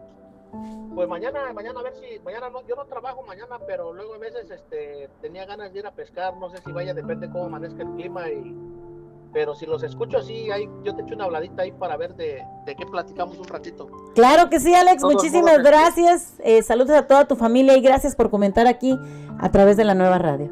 [0.95, 4.17] Pues mañana, mañana a ver si, mañana no, yo no trabajo mañana, pero luego a
[4.17, 7.84] veces, este, tenía ganas de ir a pescar, no sé si vaya, depende cómo amanezca
[7.84, 8.55] el clima y,
[9.34, 12.41] pero si los escucho así, ahí, yo te echo una habladita ahí para ver de,
[12.65, 13.89] de qué platicamos un ratito.
[14.15, 15.01] Claro que sí, Alex.
[15.01, 16.35] Todos Muchísimas gracias.
[16.39, 18.97] Eh, saludos a toda tu familia y gracias por comentar aquí
[19.38, 20.49] a través de la nueva radio.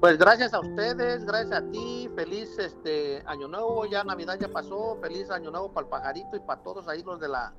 [0.00, 4.96] Pues gracias a ustedes, gracias a ti, feliz este año nuevo, ya Navidad ya pasó,
[5.02, 7.52] feliz año nuevo para el pajarito y para todos ahí los de la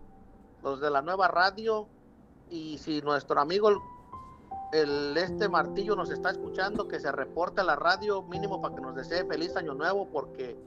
[0.63, 1.87] los de la nueva radio
[2.49, 3.77] y si nuestro amigo el,
[4.73, 8.81] el este martillo nos está escuchando que se reporte a la radio mínimo para que
[8.81, 10.57] nos desee feliz año nuevo porque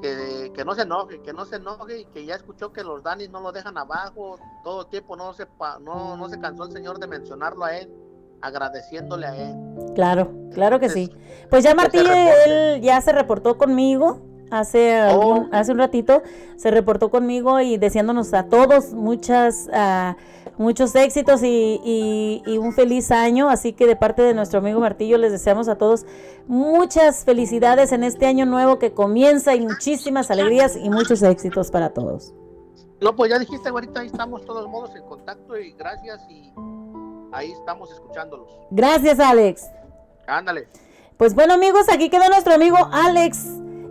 [0.00, 3.02] que, que no se enoje, que no se enoje y que ya escuchó que los
[3.02, 6.64] Danis no lo dejan abajo todo el tiempo, no se pa- no, no se cansó
[6.64, 7.90] el señor de mencionarlo a él,
[8.40, 9.56] agradeciéndole a él.
[9.94, 11.10] Claro, claro que sí.
[11.50, 12.10] Pues ya Martillo,
[12.46, 14.20] él ya se reportó conmigo
[14.52, 16.22] hace, algún- hace un ratito,
[16.56, 20.16] se reportó conmigo y deseándonos a todos muchas, ah,
[20.58, 23.48] muchos éxitos y, y- y un feliz año.
[23.48, 26.06] Así que de parte de nuestro amigo Martillo les deseamos a todos
[26.46, 31.90] muchas felicidades en este año nuevo que comienza y muchísimas alegrías y muchos éxitos para
[31.90, 32.34] todos.
[33.00, 36.52] No, pues ya dijiste, ahorita ahí estamos todos modos en contacto y gracias y
[37.32, 38.48] ahí estamos escuchándolos.
[38.70, 39.68] Gracias, Alex.
[40.26, 40.68] Ándale.
[41.16, 43.44] Pues bueno amigos, aquí quedó nuestro amigo Alex,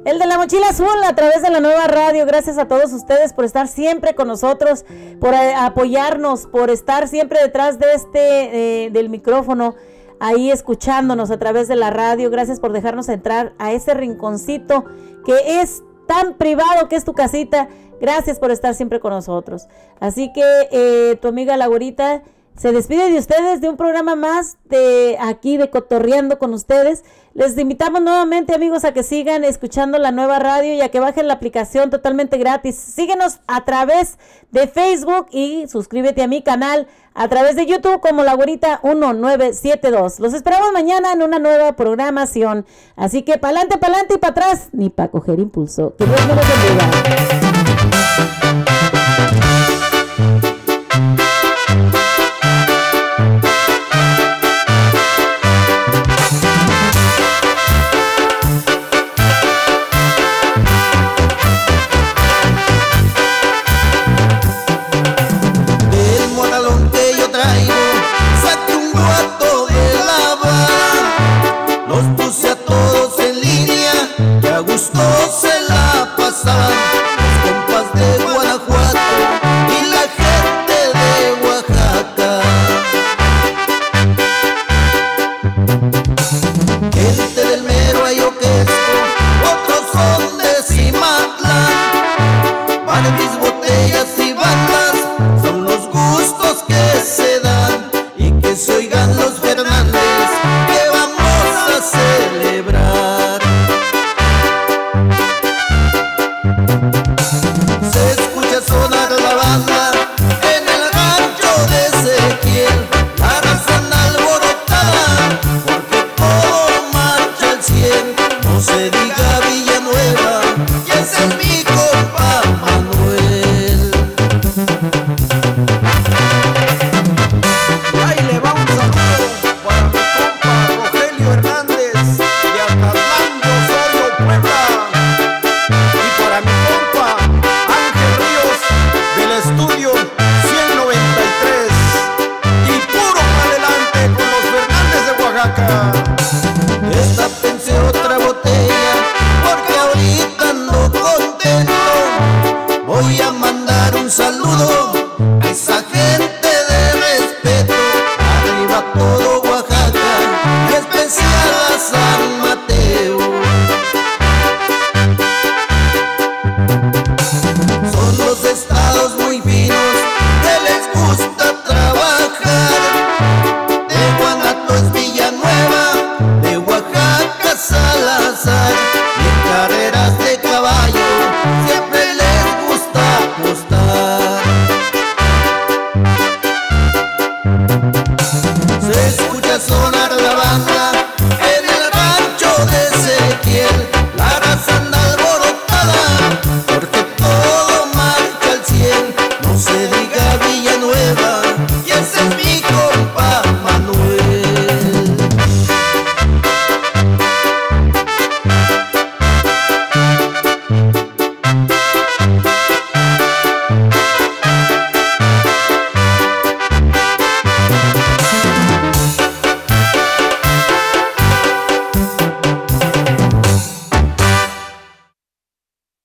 [0.06, 2.26] el de la mochila azul a través de la nueva radio.
[2.26, 4.86] Gracias a todos ustedes por estar siempre con nosotros,
[5.20, 9.76] por eh, apoyarnos, por estar siempre detrás de este, eh, del micrófono,
[10.20, 12.30] ahí escuchándonos a través de la radio.
[12.32, 14.86] Gracias por dejarnos entrar a ese rinconcito
[15.24, 17.70] que es tan privado que es tu casita.
[18.00, 19.68] Gracias por estar siempre con nosotros.
[20.00, 22.24] Así que eh, tu amiga Laurita
[22.58, 27.04] se despide de ustedes de un programa más de aquí de Cotorreando con ustedes.
[27.34, 31.28] Les invitamos nuevamente, amigos, a que sigan escuchando la nueva radio y a que bajen
[31.28, 32.76] la aplicación totalmente gratis.
[32.76, 34.18] Síguenos a través
[34.52, 40.20] de Facebook y suscríbete a mi canal a través de YouTube como La Güerita 1972.
[40.20, 42.66] Los esperamos mañana en una nueva programación.
[42.96, 45.96] Así que pa'lante, pa'lante y para atrás, ni para coger impulso.
[45.98, 46.16] Que los.